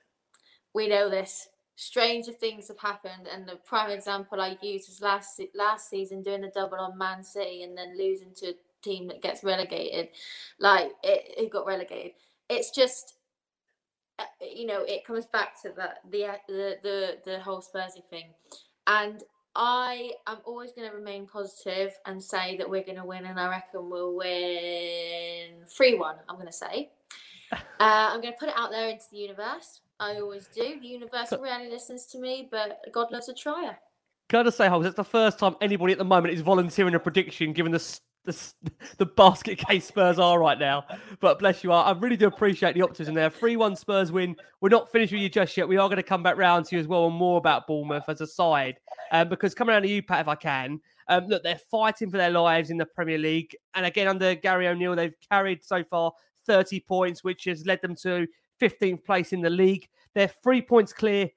[0.72, 1.48] We know this.
[1.80, 6.44] Stranger things have happened, and the prime example I use is last last season doing
[6.44, 10.08] a double on Man City and then losing to a team that gets relegated.
[10.58, 12.12] Like it, it got relegated.
[12.50, 13.14] It's just
[14.18, 18.34] uh, you know, it comes back to that the the the the whole Spursy thing,
[18.86, 19.22] and
[19.56, 23.40] I am always going to remain positive and say that we're going to win, and
[23.40, 26.16] I reckon we'll win three one.
[26.28, 26.90] I'm going to say.
[27.80, 29.80] Uh, I'm going to put it out there into the universe.
[30.00, 30.80] I always do.
[30.80, 33.78] The universe rarely listens to me, but God loves a trier.
[34.28, 37.52] Gotta say, Holmes, it's the first time anybody at the moment is volunteering a prediction,
[37.52, 38.52] given the the,
[38.98, 40.84] the basket case Spurs are right now.
[41.20, 43.30] But bless you, I really do appreciate the optimism there.
[43.30, 44.36] 3 1 Spurs win.
[44.60, 45.68] We're not finished with you just yet.
[45.68, 48.08] We are going to come back round to you as well and more about Bournemouth
[48.08, 48.78] as a side.
[49.12, 52.16] Um, because coming around to you, Pat, if I can, um, look, they're fighting for
[52.16, 53.56] their lives in the Premier League.
[53.74, 56.12] And again, under Gary O'Neill, they've carried so far
[56.46, 58.26] 30 points, which has led them to
[58.60, 59.88] 15th place in the league.
[60.14, 61.30] They're three points clear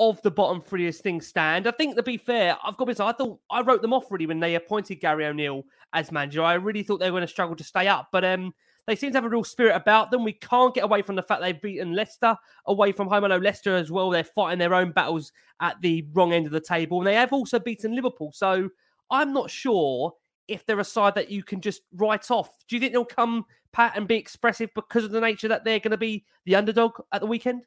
[0.00, 1.66] of the bottom three as things stand.
[1.66, 4.10] I think to be fair, I've got to say, I thought I wrote them off
[4.10, 5.62] really when they appointed Gary O'Neill
[5.92, 6.42] as manager.
[6.42, 8.52] I really thought they were going to struggle to stay up, but um,
[8.86, 10.24] they seem to have a real spirit about them.
[10.24, 13.24] We can't get away from the fact they've beaten Leicester away from home.
[13.24, 14.10] I know Leicester as well.
[14.10, 17.32] They're fighting their own battles at the wrong end of the table, and they have
[17.32, 18.32] also beaten Liverpool.
[18.32, 18.68] So
[19.10, 20.12] I'm not sure
[20.48, 22.50] if they're a side that you can just write off.
[22.68, 25.80] Do you think they'll come pat and be expressive because of the nature that they're
[25.80, 27.62] going to be the underdog at the weekend?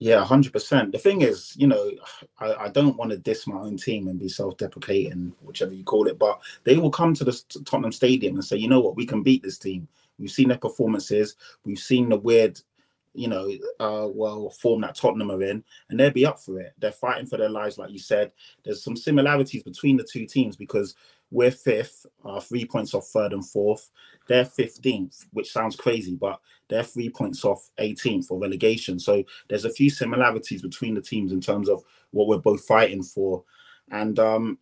[0.00, 0.92] Yeah, hundred percent.
[0.92, 1.90] The thing is, you know,
[2.38, 6.06] I, I don't want to diss my own team and be self-deprecating, whichever you call
[6.06, 9.06] it, but they will come to the Tottenham Stadium and say, you know what, we
[9.06, 9.88] can beat this team.
[10.18, 11.36] We've seen their performances.
[11.64, 12.60] We've seen the weird,
[13.14, 16.74] you know, uh, well form that Tottenham are in, and they'll be up for it.
[16.78, 18.32] They're fighting for their lives, like you said.
[18.64, 20.94] There's some similarities between the two teams because
[21.30, 23.90] we're fifth, uh, three points off third and fourth.
[24.28, 28.98] They're 15th, which sounds crazy, but they're three points off 18th for relegation.
[28.98, 33.02] So there's a few similarities between the teams in terms of what we're both fighting
[33.02, 33.44] for.
[33.90, 34.58] And um,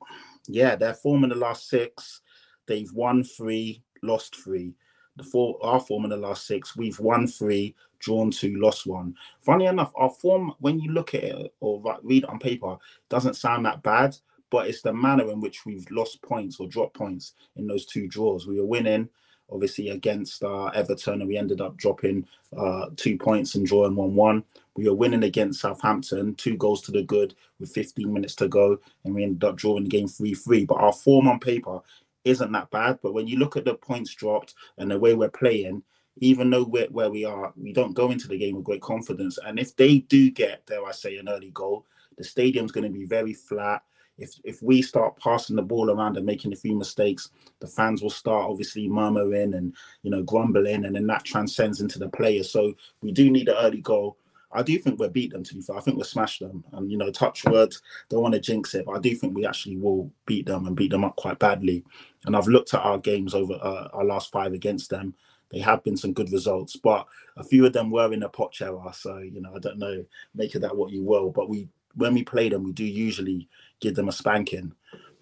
[0.49, 2.23] yeah, their form in the last six,
[2.67, 4.75] they've won three, lost three.
[5.17, 9.15] The four, our form in the last six, we've won three, drawn two, lost one.
[9.41, 12.77] Funny enough, our form, when you look at it or read it on paper,
[13.09, 14.17] doesn't sound that bad,
[14.51, 18.07] but it's the manner in which we've lost points or dropped points in those two
[18.09, 18.47] draws.
[18.47, 19.09] We were winning,
[19.51, 22.27] obviously, against uh, Everton, and we ended up dropping
[22.57, 24.45] uh, two points and drawing 1 1.
[24.77, 28.79] We were winning against Southampton, two goals to the good with 15 minutes to go,
[29.05, 30.65] and we ended up drawing the game 3 3.
[30.67, 31.81] But our form on paper
[32.25, 32.99] isn't that bad.
[33.03, 35.83] But when you look at the points dropped and the way we're playing,
[36.19, 39.39] even though we're where we are, we don't go into the game with great confidence.
[39.45, 41.85] And if they do get, dare I say, an early goal,
[42.17, 43.83] the stadium's going to be very flat.
[44.19, 48.03] If if we start passing the ball around and making a few mistakes, the fans
[48.03, 52.51] will start obviously murmuring and you know grumbling, and then that transcends into the players.
[52.51, 54.17] So we do need an early goal.
[54.53, 55.43] I do think we'll beat them.
[55.45, 56.65] To be fair, I think we'll smash them.
[56.73, 59.47] And you know, touch words, don't want to jinx it, but I do think we
[59.47, 61.85] actually will beat them and beat them up quite badly.
[62.25, 65.15] And I've looked at our games over uh, our last five against them,
[65.51, 67.07] they have been some good results, but
[67.37, 68.93] a few of them were in a Poch era.
[68.93, 70.05] So you know, I don't know,
[70.35, 71.31] make of that what you will.
[71.31, 73.49] But we, when we play them, we do usually
[73.81, 74.73] give them a spanking.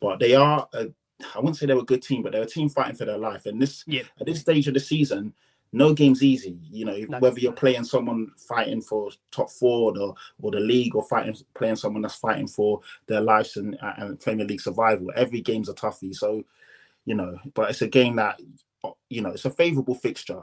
[0.00, 0.86] But they are, a,
[1.34, 3.46] I wouldn't say they're a good team, but they're a team fighting for their life.
[3.46, 4.06] And this, yep.
[4.20, 5.32] at this stage of the season,
[5.72, 6.58] no game's easy.
[6.62, 7.18] You know, no.
[7.18, 11.76] whether you're playing someone fighting for top four or, or the league, or fighting playing
[11.76, 16.14] someone that's fighting for their lives and, and Premier League survival, every game's a toughie.
[16.14, 16.44] So,
[17.06, 18.40] you know, but it's a game that
[19.08, 20.42] you know, it's a favourable fixture,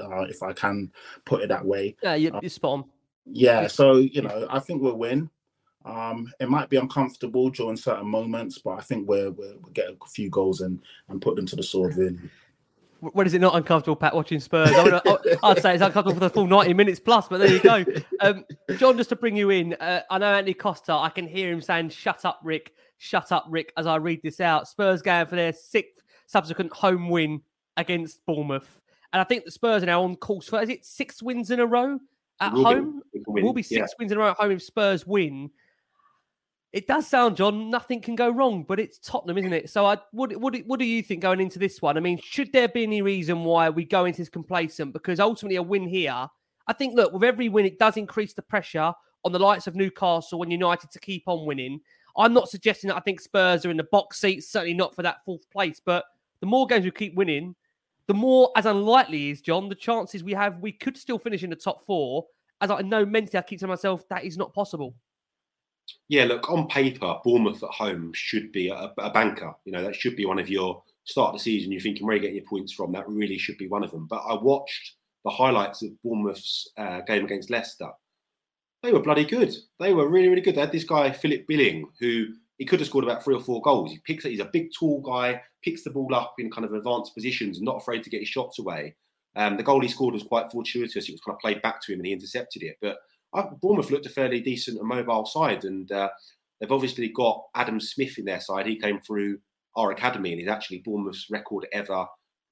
[0.00, 0.92] uh, if I can
[1.24, 1.96] put it that way.
[2.02, 2.84] Yeah, you're, you're spot on.
[3.26, 5.30] Yeah, so you know, I think we'll win.
[5.84, 9.88] Um, it might be uncomfortable during certain moments, but I think we're, we're we'll get
[9.88, 11.96] a few goals and and put them to the sword.
[11.96, 12.18] Really.
[13.00, 14.70] When is it not uncomfortable, Pat, watching Spurs?
[14.72, 17.84] I would say it's uncomfortable for the full 90 minutes plus, but there you go.
[18.20, 18.44] Um,
[18.76, 21.60] John, just to bring you in, uh, I know Anthony Costa, I can hear him
[21.60, 24.68] saying, shut up, Rick, shut up, Rick, as I read this out.
[24.68, 27.42] Spurs going for their sixth subsequent home win
[27.76, 28.80] against Bournemouth.
[29.12, 31.60] And I think the Spurs are now on course for is it six wins in
[31.60, 31.98] a row
[32.40, 33.02] at will home?
[33.12, 33.94] Be, will, will be six yeah.
[33.98, 35.50] wins in a row at home if Spurs win.
[36.72, 39.68] It does sound, John, nothing can go wrong, but it's Tottenham, isn't it?
[39.68, 41.98] So, I, what, what, what do you think going into this one?
[41.98, 44.94] I mean, should there be any reason why we go into this complacent?
[44.94, 46.26] Because ultimately, a win here,
[46.66, 48.92] I think, look, with every win, it does increase the pressure
[49.24, 51.80] on the likes of Newcastle and United to keep on winning.
[52.16, 55.02] I'm not suggesting that I think Spurs are in the box seats, certainly not for
[55.02, 56.04] that fourth place, but
[56.40, 57.54] the more games we keep winning,
[58.06, 61.50] the more as unlikely is John, the chances we have we could still finish in
[61.50, 62.26] the top four.
[62.60, 64.94] As I know mentally, I keep telling myself that is not possible.
[66.08, 69.54] Yeah, look, on paper, Bournemouth at home should be a, a banker.
[69.64, 71.72] You know, that should be one of your start of the season.
[71.72, 72.92] You're thinking where are you getting your points from?
[72.92, 74.06] That really should be one of them.
[74.08, 77.88] But I watched the highlights of Bournemouth's uh, game against Leicester.
[78.82, 79.54] They were bloody good.
[79.78, 80.56] They were really, really good.
[80.56, 82.26] They had this guy Philip Billing who
[82.58, 83.90] he could have scored about three or four goals.
[83.90, 84.24] He picks.
[84.24, 87.76] He's a big, tall guy, picks the ball up in kind of advanced positions, not
[87.76, 88.94] afraid to get his shots away.
[89.34, 91.08] Um, the goal he scored was quite fortuitous.
[91.08, 92.76] It was kind of played back to him, and he intercepted it.
[92.82, 92.98] But
[93.60, 96.10] Bournemouth looked a fairly decent and mobile side, and uh,
[96.60, 98.66] they've obviously got Adam Smith in their side.
[98.66, 99.38] He came through
[99.76, 102.06] our academy, and he's actually Bournemouth's record ever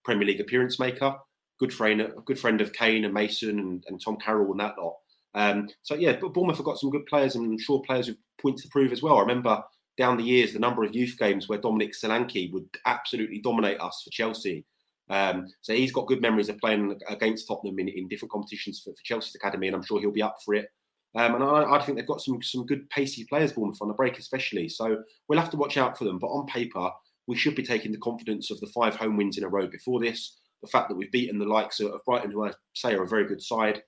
[0.04, 1.14] Premier League appearance maker.
[1.58, 4.78] Good friend, a good friend of Kane and Mason and, and Tom Carroll and that
[4.78, 4.96] lot.
[5.34, 8.16] Um, so yeah, but Bournemouth have got some good players, and I'm sure players with
[8.40, 9.18] points to prove as well.
[9.18, 9.62] I remember
[9.98, 14.00] down the years, the number of youth games where Dominic Solanke would absolutely dominate us
[14.02, 14.64] for Chelsea.
[15.10, 18.92] Um, so he's got good memories of playing against Tottenham in, in different competitions for,
[18.92, 20.68] for, Chelsea's academy, and I'm sure he'll be up for it.
[21.16, 23.94] Um, and I, I, think they've got some some good pacey players, Bournemouth on the
[23.94, 24.68] break especially.
[24.68, 26.20] So we'll have to watch out for them.
[26.20, 26.88] But on paper,
[27.26, 30.00] we should be taking the confidence of the five home wins in a row before
[30.00, 30.38] this.
[30.62, 33.26] The fact that we've beaten the likes of Brighton, who I say are a very
[33.26, 33.82] good side,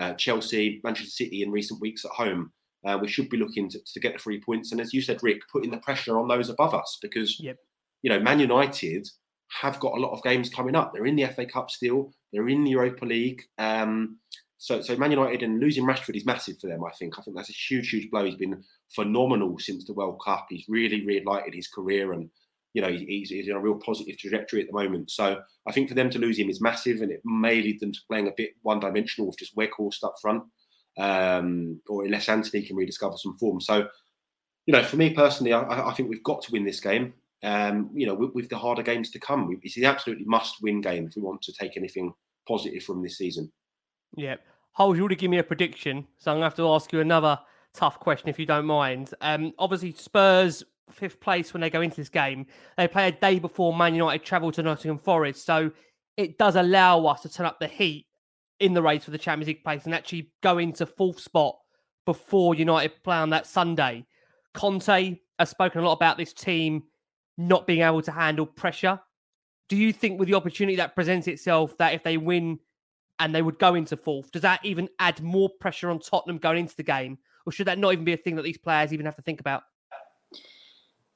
[0.00, 2.52] uh, Chelsea, Manchester City in recent weeks at home.
[2.86, 4.70] Uh, we should be looking to, to, get the three points.
[4.70, 7.56] And as you said, Rick, putting the pressure on those above us because, yep.
[8.02, 9.08] you know, Man United
[9.48, 10.92] have got a lot of games coming up.
[10.92, 12.12] They're in the FA Cup still.
[12.32, 13.42] They're in the Europa League.
[13.58, 14.18] Um,
[14.58, 16.84] so, so Man United and losing Rashford is massive for them.
[16.84, 17.18] I think.
[17.18, 18.24] I think that's a huge, huge blow.
[18.24, 18.62] He's been
[18.94, 20.46] phenomenal since the World Cup.
[20.50, 22.28] He's really relighted his career, and
[22.74, 25.10] you know he's, he's in a real positive trajectory at the moment.
[25.10, 27.92] So I think for them to lose him is massive, and it may lead them
[27.92, 30.42] to playing a bit one-dimensional with just Weghorst up front
[30.98, 33.60] um, or unless Antony can rediscover some form.
[33.60, 33.88] So,
[34.66, 37.14] you know, for me personally, I, I think we've got to win this game.
[37.42, 41.06] Um, you know, with, with, the harder games to come, it's the absolutely must-win game
[41.06, 42.12] if we want to take anything
[42.48, 43.52] positive from this season.
[44.16, 44.36] Yeah,
[44.72, 47.38] Holes, you already give me a prediction, so I'm gonna have to ask you another
[47.74, 49.14] tough question if you don't mind.
[49.20, 52.46] Um, obviously, Spurs fifth place when they go into this game.
[52.76, 55.70] They play a day before Man United travel to Nottingham Forest, so
[56.16, 58.06] it does allow us to turn up the heat
[58.60, 61.56] in the race for the Champions League place and actually go into fourth spot
[62.06, 64.04] before United play on that Sunday.
[64.54, 66.82] Conte has spoken a lot about this team
[67.38, 69.00] not being able to handle pressure.
[69.68, 72.58] Do you think, with the opportunity that presents itself, that if they win
[73.18, 76.58] and they would go into fourth, does that even add more pressure on Tottenham going
[76.58, 77.18] into the game?
[77.46, 79.40] Or should that not even be a thing that these players even have to think
[79.40, 79.62] about?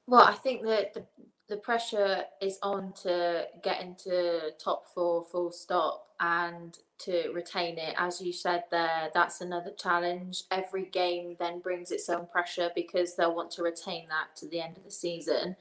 [0.07, 1.05] Well, I think that the,
[1.49, 7.95] the pressure is on to get into top four full stop and to retain it.
[7.99, 10.45] As you said there, that's another challenge.
[10.51, 14.61] Every game then brings its own pressure because they'll want to retain that to the
[14.61, 15.57] end of the season.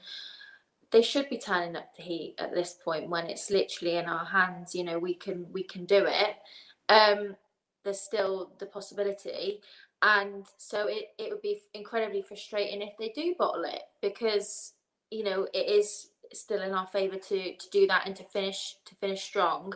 [0.92, 4.26] They should be turning up the heat at this point when it's literally in our
[4.26, 4.74] hands.
[4.74, 6.36] You know, we can we can do it.
[6.88, 7.36] Um,
[7.84, 9.60] there's still the possibility,
[10.02, 14.74] and so it it would be incredibly frustrating if they do bottle it because
[15.10, 18.76] you know it is still in our favour to to do that and to finish
[18.84, 19.72] to finish strong.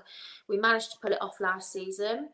[0.48, 2.28] We managed to pull it off last season,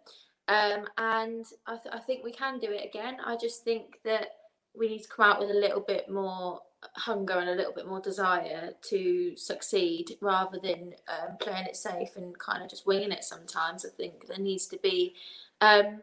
[0.48, 3.18] um, and I, th- I think we can do it again.
[3.24, 4.28] I just think that
[4.74, 6.60] we need to come out with a little bit more
[6.94, 12.16] hunger and a little bit more desire to succeed rather than um, playing it safe
[12.16, 13.84] and kind of just winging it sometimes.
[13.84, 15.14] I think there needs to be
[15.60, 16.02] um,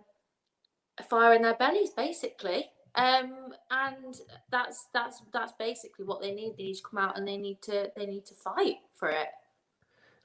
[0.98, 2.70] a fire in their bellies, basically.
[2.96, 4.16] Um, and
[4.52, 6.56] that's that's that's basically what they need.
[6.58, 9.28] They need to come out and they need to they need to fight for it.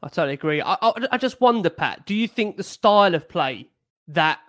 [0.03, 0.61] I totally agree.
[0.61, 3.69] I, I, I just wonder, Pat, do you think the style of play
[4.09, 4.41] that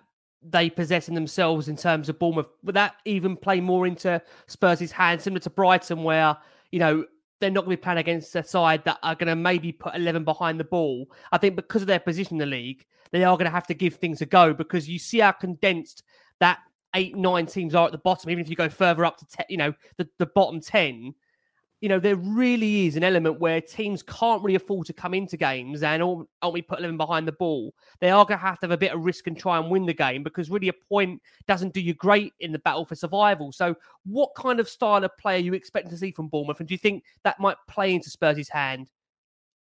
[0.42, 4.92] they possess in themselves in terms of Bournemouth would that even play more into Spurs'
[4.92, 6.36] hands, similar to Brighton, where
[6.70, 7.04] you know
[7.40, 9.94] they're not going to be playing against a side that are going to maybe put
[9.94, 11.10] 11 behind the ball.
[11.32, 13.74] I think because of their position in the league, they are going to have to
[13.74, 16.02] give things a go because you see how condensed
[16.40, 16.60] that
[16.94, 18.30] eight, nine teams are at the bottom.
[18.30, 21.14] Even if you go further up to, te- you know, the, the bottom 10,
[21.80, 25.36] you know, there really is an element where teams can't really afford to come into
[25.36, 26.02] games and
[26.42, 27.74] only put 11 behind the ball.
[28.00, 29.84] They are going to have to have a bit of risk and try and win
[29.84, 33.52] the game because really a point doesn't do you great in the battle for survival.
[33.52, 33.74] So,
[34.04, 36.60] what kind of style of play are you expecting to see from Bournemouth?
[36.60, 38.90] And do you think that might play into Spurs' hand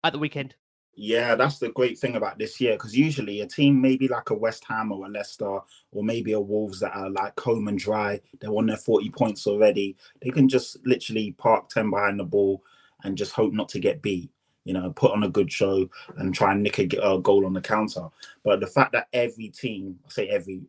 [0.03, 0.55] at the weekend?
[1.01, 4.33] Yeah, that's the great thing about this year because usually a team maybe like a
[4.33, 5.59] West Ham or a Leicester
[5.93, 9.47] or maybe a Wolves that are like home and dry, they're on their 40 points
[9.47, 9.95] already.
[10.21, 12.65] They can just literally park 10 behind the ball
[13.05, 14.29] and just hope not to get beat,
[14.65, 17.53] you know, put on a good show and try and nick a, a goal on
[17.53, 18.09] the counter.
[18.43, 20.63] But the fact that every team, I say every,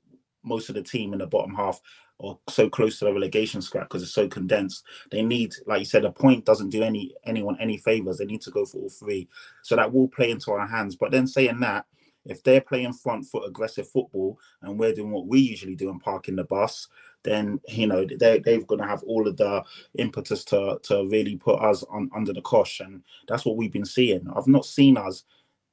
[0.45, 1.81] most of the team in the bottom half
[2.21, 4.85] or so close to the relegation scrap because it's so condensed.
[5.11, 8.19] They need, like you said, a point doesn't do any anyone any favors.
[8.19, 9.29] They need to go for all three.
[9.63, 10.97] So that will play into our hands.
[10.97, 11.87] But then saying that,
[12.27, 16.01] if they're playing front foot aggressive football and we're doing what we usually do and
[16.01, 16.89] parking the bus,
[17.23, 19.65] then you know they they've going to have all of the
[19.99, 23.87] impetus to to really put us on under the cosh, and that's what we've been
[23.87, 24.27] seeing.
[24.37, 25.25] I've not seen us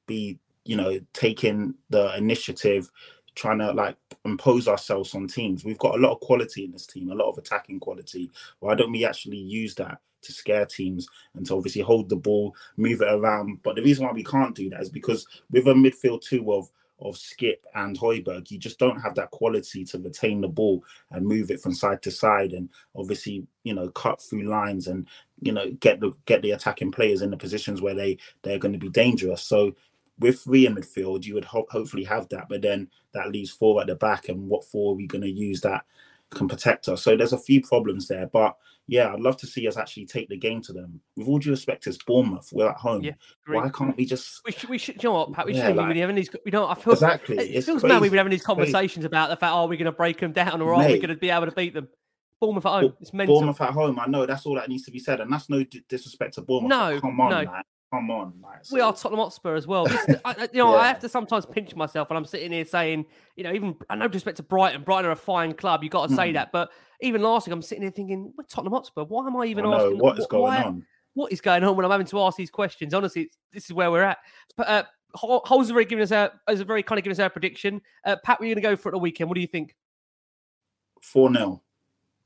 [0.06, 2.90] be you know taking the initiative
[3.38, 5.64] trying to like impose ourselves on teams.
[5.64, 8.30] We've got a lot of quality in this team, a lot of attacking quality.
[8.58, 12.54] Why don't we actually use that to scare teams and to obviously hold the ball,
[12.76, 13.62] move it around?
[13.62, 16.68] But the reason why we can't do that is because with a midfield two of
[17.00, 20.82] of Skipp and Højbjerg, you just don't have that quality to retain the ball
[21.12, 25.06] and move it from side to side, and obviously, you know, cut through lines and
[25.40, 28.72] you know get the get the attacking players in the positions where they they're going
[28.72, 29.42] to be dangerous.
[29.42, 29.76] So
[30.18, 33.80] with three in midfield, you would ho- hopefully have that, but then that leaves four
[33.80, 35.84] at the back, and what four are we going to use that
[36.30, 37.02] can protect us?
[37.02, 38.56] So there's a few problems there, but
[38.86, 41.00] yeah, I'd love to see us actually take the game to them.
[41.16, 42.48] With all due respect, it's Bournemouth.
[42.52, 43.04] We're at home.
[43.04, 43.12] Yeah,
[43.46, 44.40] Why can't we just?
[44.46, 44.68] We should.
[44.70, 45.02] We should.
[45.02, 45.46] You know what, Pat?
[45.46, 46.30] We yeah, should like, be having these.
[46.44, 47.36] You know, I feel exactly.
[47.36, 49.86] It, it feels mad we've been having these conversations about the fact, are we going
[49.86, 51.88] to break them down, or Mate, are we going to be able to beat them?
[52.40, 52.94] Bournemouth at home.
[53.00, 53.34] It's mental.
[53.34, 53.98] Bournemouth at home.
[53.98, 56.70] I know that's all that needs to be said, and that's no disrespect to Bournemouth.
[56.70, 57.50] No, come on, no.
[57.50, 58.32] Man come on,
[58.62, 58.74] so.
[58.74, 59.86] we are Tottenham Hotspur as well.
[59.86, 60.80] This, I, you know, yeah.
[60.82, 63.96] I have to sometimes pinch myself, when I'm sitting here saying, you know, even I
[63.96, 64.82] know respect to Brighton.
[64.82, 65.82] Brighton are a fine club.
[65.82, 66.34] You got to say mm.
[66.34, 66.70] that, but
[67.00, 69.04] even last week, I'm sitting here thinking, we're Tottenham Hotspur.
[69.04, 69.98] Why am I even I asking?
[69.98, 70.86] What is going why, on?
[71.14, 72.94] What is going on when I'm having to ask these questions?
[72.94, 74.18] Honestly, this is where we're at.
[74.56, 74.82] But uh,
[75.14, 77.80] Holes very giving us a, as a very kind of giving us our prediction.
[78.04, 79.30] Uh, Pat, we're going to go for it the weekend.
[79.30, 79.74] What do you think?
[81.00, 81.62] Four 0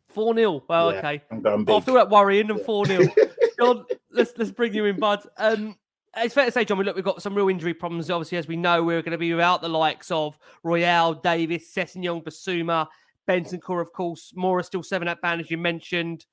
[0.06, 1.22] Four 0 Well, yeah, okay.
[1.30, 1.74] I'm going big.
[1.74, 3.04] After that worrying and four 0
[3.62, 5.20] John, let's let's bring you in, bud.
[5.38, 5.76] Um,
[6.16, 8.10] it's fair to say, John, look, we've got some real injury problems.
[8.10, 12.22] Obviously, as we know, we're going to be without the likes of Royal, Davies, Sessegnon,
[12.22, 12.86] Bissouma,
[13.28, 14.32] Bentancur, of course.
[14.36, 16.26] Moura still seven at band, as you mentioned.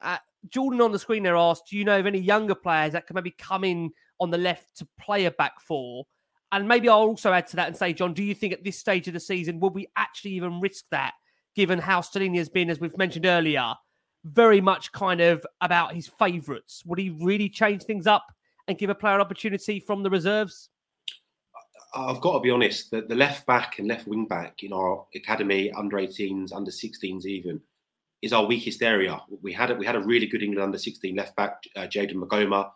[0.00, 0.18] Uh,
[0.50, 3.14] Jordan on the screen there asked, do you know of any younger players that can
[3.14, 6.04] maybe come in on the left to play a back four?
[6.52, 8.78] And maybe I'll also add to that and say, John, do you think at this
[8.78, 11.14] stage of the season, will we actually even risk that,
[11.56, 13.74] given how Stellini has been, as we've mentioned earlier,
[14.24, 16.82] very much kind of about his favourites.
[16.86, 18.26] Would he really change things up
[18.66, 20.70] and give a player an opportunity from the reserves?
[21.94, 25.06] I've got to be honest, the, the left back and left wing back in our
[25.14, 27.60] academy, under 18s, under 16s, even,
[28.22, 29.20] is our weakest area.
[29.42, 32.14] We had a, we had a really good England under 16 left back, uh, Jayden
[32.14, 32.70] Meghoma,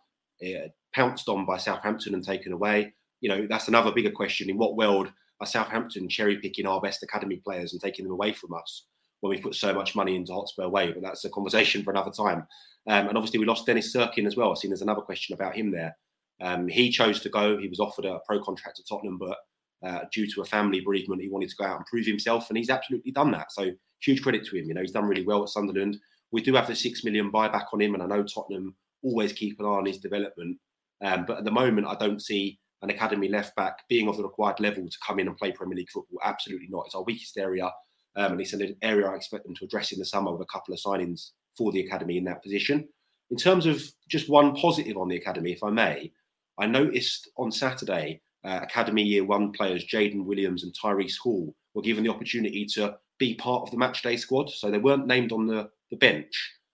[0.44, 2.92] uh, pounced on by Southampton and taken away.
[3.20, 4.50] You know, that's another bigger question.
[4.50, 8.32] In what world are Southampton cherry picking our best academy players and taking them away
[8.32, 8.84] from us
[9.20, 10.92] when we put so much money into Hotspur Way?
[10.92, 12.46] But that's a conversation for another time.
[12.86, 14.50] Um, and obviously, we lost Dennis Cirkin as well.
[14.50, 15.96] I've seen there's another question about him there.
[16.40, 17.58] Um, he chose to go.
[17.58, 19.36] He was offered a pro contract at Tottenham, but
[19.84, 22.56] uh, due to a family bereavement, he wanted to go out and prove himself, and
[22.56, 23.52] he's absolutely done that.
[23.52, 24.66] So huge credit to him.
[24.66, 25.98] You know, he's done really well at Sunderland.
[26.30, 29.58] We do have the six million buyback on him, and I know Tottenham always keep
[29.60, 30.58] an eye on his development.
[31.02, 34.22] Um, but at the moment, I don't see an academy left back being of the
[34.22, 36.20] required level to come in and play Premier League football.
[36.24, 36.84] Absolutely not.
[36.86, 37.70] It's our weakest area,
[38.18, 40.52] um, and it's an area I expect them to address in the summer with a
[40.52, 42.86] couple of signings for the academy in that position.
[43.30, 46.12] In terms of just one positive on the academy, if I may,
[46.58, 51.82] I noticed on Saturday, uh, Academy Year One players Jaden Williams and Tyrese Hall were
[51.82, 54.50] given the opportunity to be part of the matchday squad.
[54.50, 56.32] So they weren't named on the, the bench,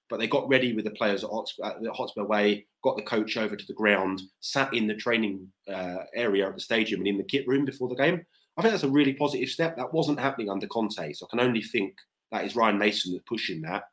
[0.09, 3.37] but they got ready with the players at Hotspur, at Hotspur Way, got the coach
[3.37, 7.19] over to the ground, sat in the training uh, area at the stadium and in
[7.19, 8.25] the kit room before the game.
[8.57, 9.77] I think that's a really positive step.
[9.77, 11.13] That wasn't happening under Conte.
[11.13, 11.95] So I can only think
[12.31, 13.85] that is Ryan Mason that's pushing that.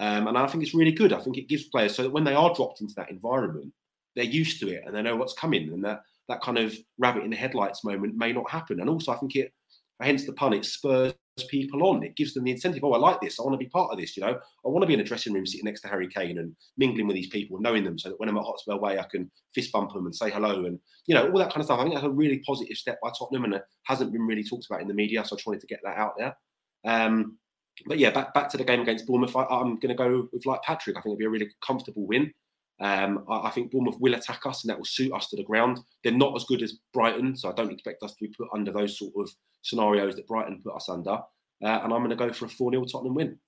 [0.00, 1.12] Um, and I think it's really good.
[1.12, 3.72] I think it gives players so that when they are dropped into that environment,
[4.16, 7.24] they're used to it and they know what's coming, and that that kind of rabbit
[7.24, 8.80] in the headlights moment may not happen.
[8.80, 9.52] And also, I think it,
[10.00, 11.14] hence the pun, it spurs
[11.48, 12.02] people on.
[12.02, 12.84] It gives them the incentive.
[12.84, 13.38] Oh, I like this.
[13.38, 14.16] I want to be part of this.
[14.16, 16.38] You know, I want to be in a dressing room sitting next to Harry Kane
[16.38, 19.06] and mingling with these people, knowing them, so that when I'm at Hotspur Way, I
[19.10, 21.80] can fist bump them and say hello, and you know, all that kind of stuff.
[21.80, 24.66] I think that's a really positive step by Tottenham, and it hasn't been really talked
[24.70, 25.24] about in the media.
[25.24, 26.36] So I just wanted to get that out there.
[26.84, 27.38] Um,
[27.86, 29.34] but yeah, back back to the game against Bournemouth.
[29.34, 30.96] I, am going to go with like Patrick.
[30.96, 32.32] I think it'll be a really comfortable win.
[32.80, 35.44] Um, I, I, think Bournemouth will attack us and that will suit us to the
[35.44, 35.78] ground.
[36.02, 38.72] They're not as good as Brighton, so I don't expect us to be put under
[38.72, 39.30] those sort of
[39.62, 41.10] scenarios that Brighton put us under.
[41.10, 43.38] Uh, and I'm going to go for a 4 0 Tottenham win.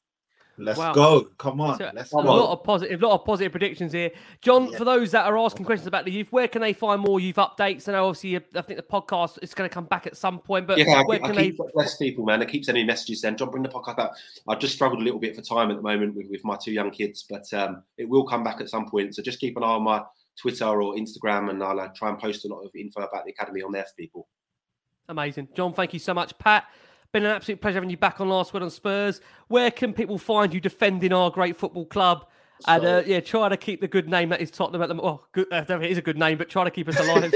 [0.57, 0.92] Let's wow.
[0.92, 1.24] go.
[1.38, 1.78] Come on.
[1.78, 2.20] So Let's go.
[2.20, 2.34] a go.
[2.34, 4.11] lot of positive, lot of positive predictions here.
[4.40, 4.78] John, yeah.
[4.78, 7.36] for those that are asking questions about the youth, where can they find more youth
[7.36, 7.88] updates?
[7.88, 10.66] And obviously, I think the podcast is going to come back at some point.
[10.66, 11.64] But yeah, where I, can I keep they...
[11.74, 12.40] bless people, man.
[12.42, 13.20] I keep sending messages.
[13.20, 14.11] Then John, bring the podcast back.
[14.48, 16.72] I've just struggled a little bit for time at the moment with, with my two
[16.72, 19.14] young kids, but um, it will come back at some point.
[19.14, 20.02] So just keep an eye on my
[20.40, 23.32] Twitter or Instagram, and I'll uh, try and post a lot of info about the
[23.32, 24.28] academy on there for people.
[25.09, 25.72] Amazing, John.
[25.72, 26.64] Thank you so much, Pat.
[27.15, 29.21] Been an absolute pleasure having you back on Last Word on Spurs.
[29.47, 32.27] Where can people find you defending our great football club?
[32.62, 34.97] So, and uh, yeah, try to keep the good name that is Tottenham at the
[34.97, 37.33] well, good, uh, it is a good name, but try to keep us alive.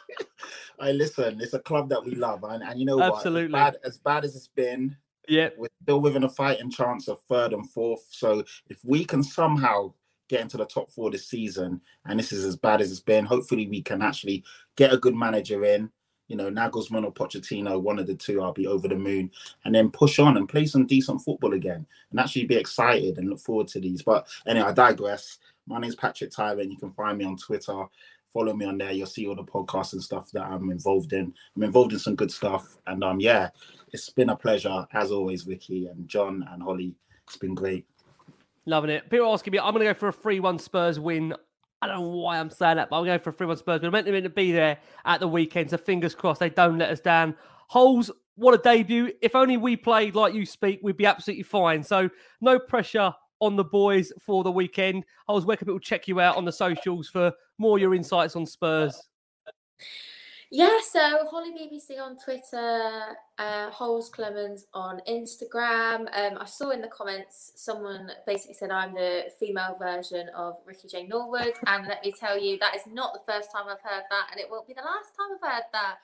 [0.80, 3.52] I listen, it's a club that we love, and, and you know Absolutely.
[3.52, 3.58] what?
[3.58, 4.96] As bad, as bad as it's been,
[5.26, 8.06] yeah, we're still within a fighting chance of third and fourth.
[8.08, 9.94] So if we can somehow
[10.28, 13.24] get into the top four this season, and this is as bad as it's been,
[13.24, 14.44] hopefully we can actually
[14.76, 15.90] get a good manager in
[16.32, 19.30] you know, Nagelsmann or Pochettino, one of the two, I'll be over the moon,
[19.66, 23.28] and then push on and play some decent football again, and actually be excited and
[23.28, 24.00] look forward to these.
[24.00, 25.40] But anyway, I digress.
[25.66, 27.84] My name's Patrick Tyler, and you can find me on Twitter.
[28.32, 28.92] Follow me on there.
[28.92, 31.34] You'll see all the podcasts and stuff that I'm involved in.
[31.54, 33.50] I'm involved in some good stuff, and um, yeah,
[33.92, 36.94] it's been a pleasure as always, Ricky and John and Holly.
[37.26, 37.84] It's been great.
[38.64, 39.10] Loving it.
[39.10, 41.34] People asking me, I'm going to go for a 3 1 Spurs win.
[41.82, 43.82] I don't know why I'm saying that, but I'm going for a three one Spurs.
[43.82, 47.00] We're meant to be there at the weekend, so fingers crossed they don't let us
[47.00, 47.34] down.
[47.66, 49.10] Holes, what a debut!
[49.20, 51.82] If only we played like you speak, we'd be absolutely fine.
[51.82, 52.08] So
[52.40, 55.04] no pressure on the boys for the weekend.
[55.26, 58.46] Holes, where can people check you out on the socials for more your insights on
[58.46, 59.08] Spurs?
[60.54, 61.00] Yeah, so
[61.30, 66.00] Holly BBC on Twitter, uh, Holes Clemens on Instagram.
[66.12, 70.88] Um, I saw in the comments someone basically said I'm the female version of Ricky
[70.88, 74.02] Jane Norwood, and let me tell you, that is not the first time I've heard
[74.10, 75.94] that, and it won't be the last time I've heard that.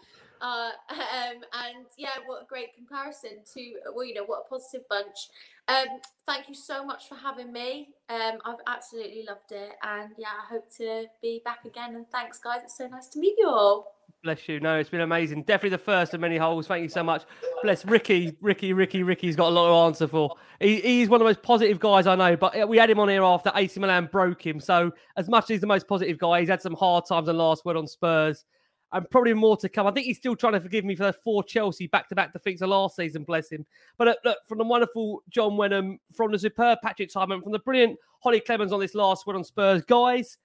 [0.40, 4.88] Uh, um, and yeah, what a great comparison to well, you know, what a positive
[4.88, 5.28] bunch.
[5.68, 7.90] Um, thank you so much for having me.
[8.08, 11.96] Um, I've absolutely loved it, and yeah, I hope to be back again.
[11.96, 12.60] And thanks, guys.
[12.64, 13.97] It's so nice to meet you all.
[14.28, 14.60] Bless you.
[14.60, 15.44] No, it's been amazing.
[15.44, 16.66] Definitely the first of many holes.
[16.66, 17.24] Thank you so much.
[17.62, 20.34] Bless Ricky, Ricky, Ricky, Ricky's got a lot to answer for.
[20.60, 23.08] He, he's one of the most positive guys I know, but we had him on
[23.08, 24.60] here after AC Milan broke him.
[24.60, 27.38] So, as much as he's the most positive guy, he's had some hard times and
[27.38, 28.44] last word on Spurs
[28.92, 29.86] and probably more to come.
[29.86, 32.34] I think he's still trying to forgive me for the four Chelsea back to back
[32.34, 33.64] defeats of last season, bless him.
[33.96, 37.60] But uh, look, from the wonderful John Wenham, from the superb Patrick Simon, from the
[37.60, 40.36] brilliant Holly Clemens on this last word on Spurs, guys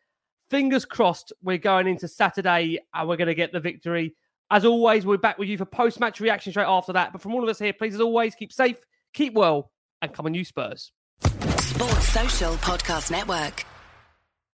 [0.54, 4.14] fingers crossed we're going into Saturday and we're going to get the victory.
[4.52, 7.12] As always, we're back with you for post match reaction straight after that.
[7.12, 8.78] But from all of us here, please, as always, keep safe,
[9.16, 9.72] keep well,
[10.04, 10.92] and come on, you Spurs.
[11.24, 13.66] Sports Social Podcast Network.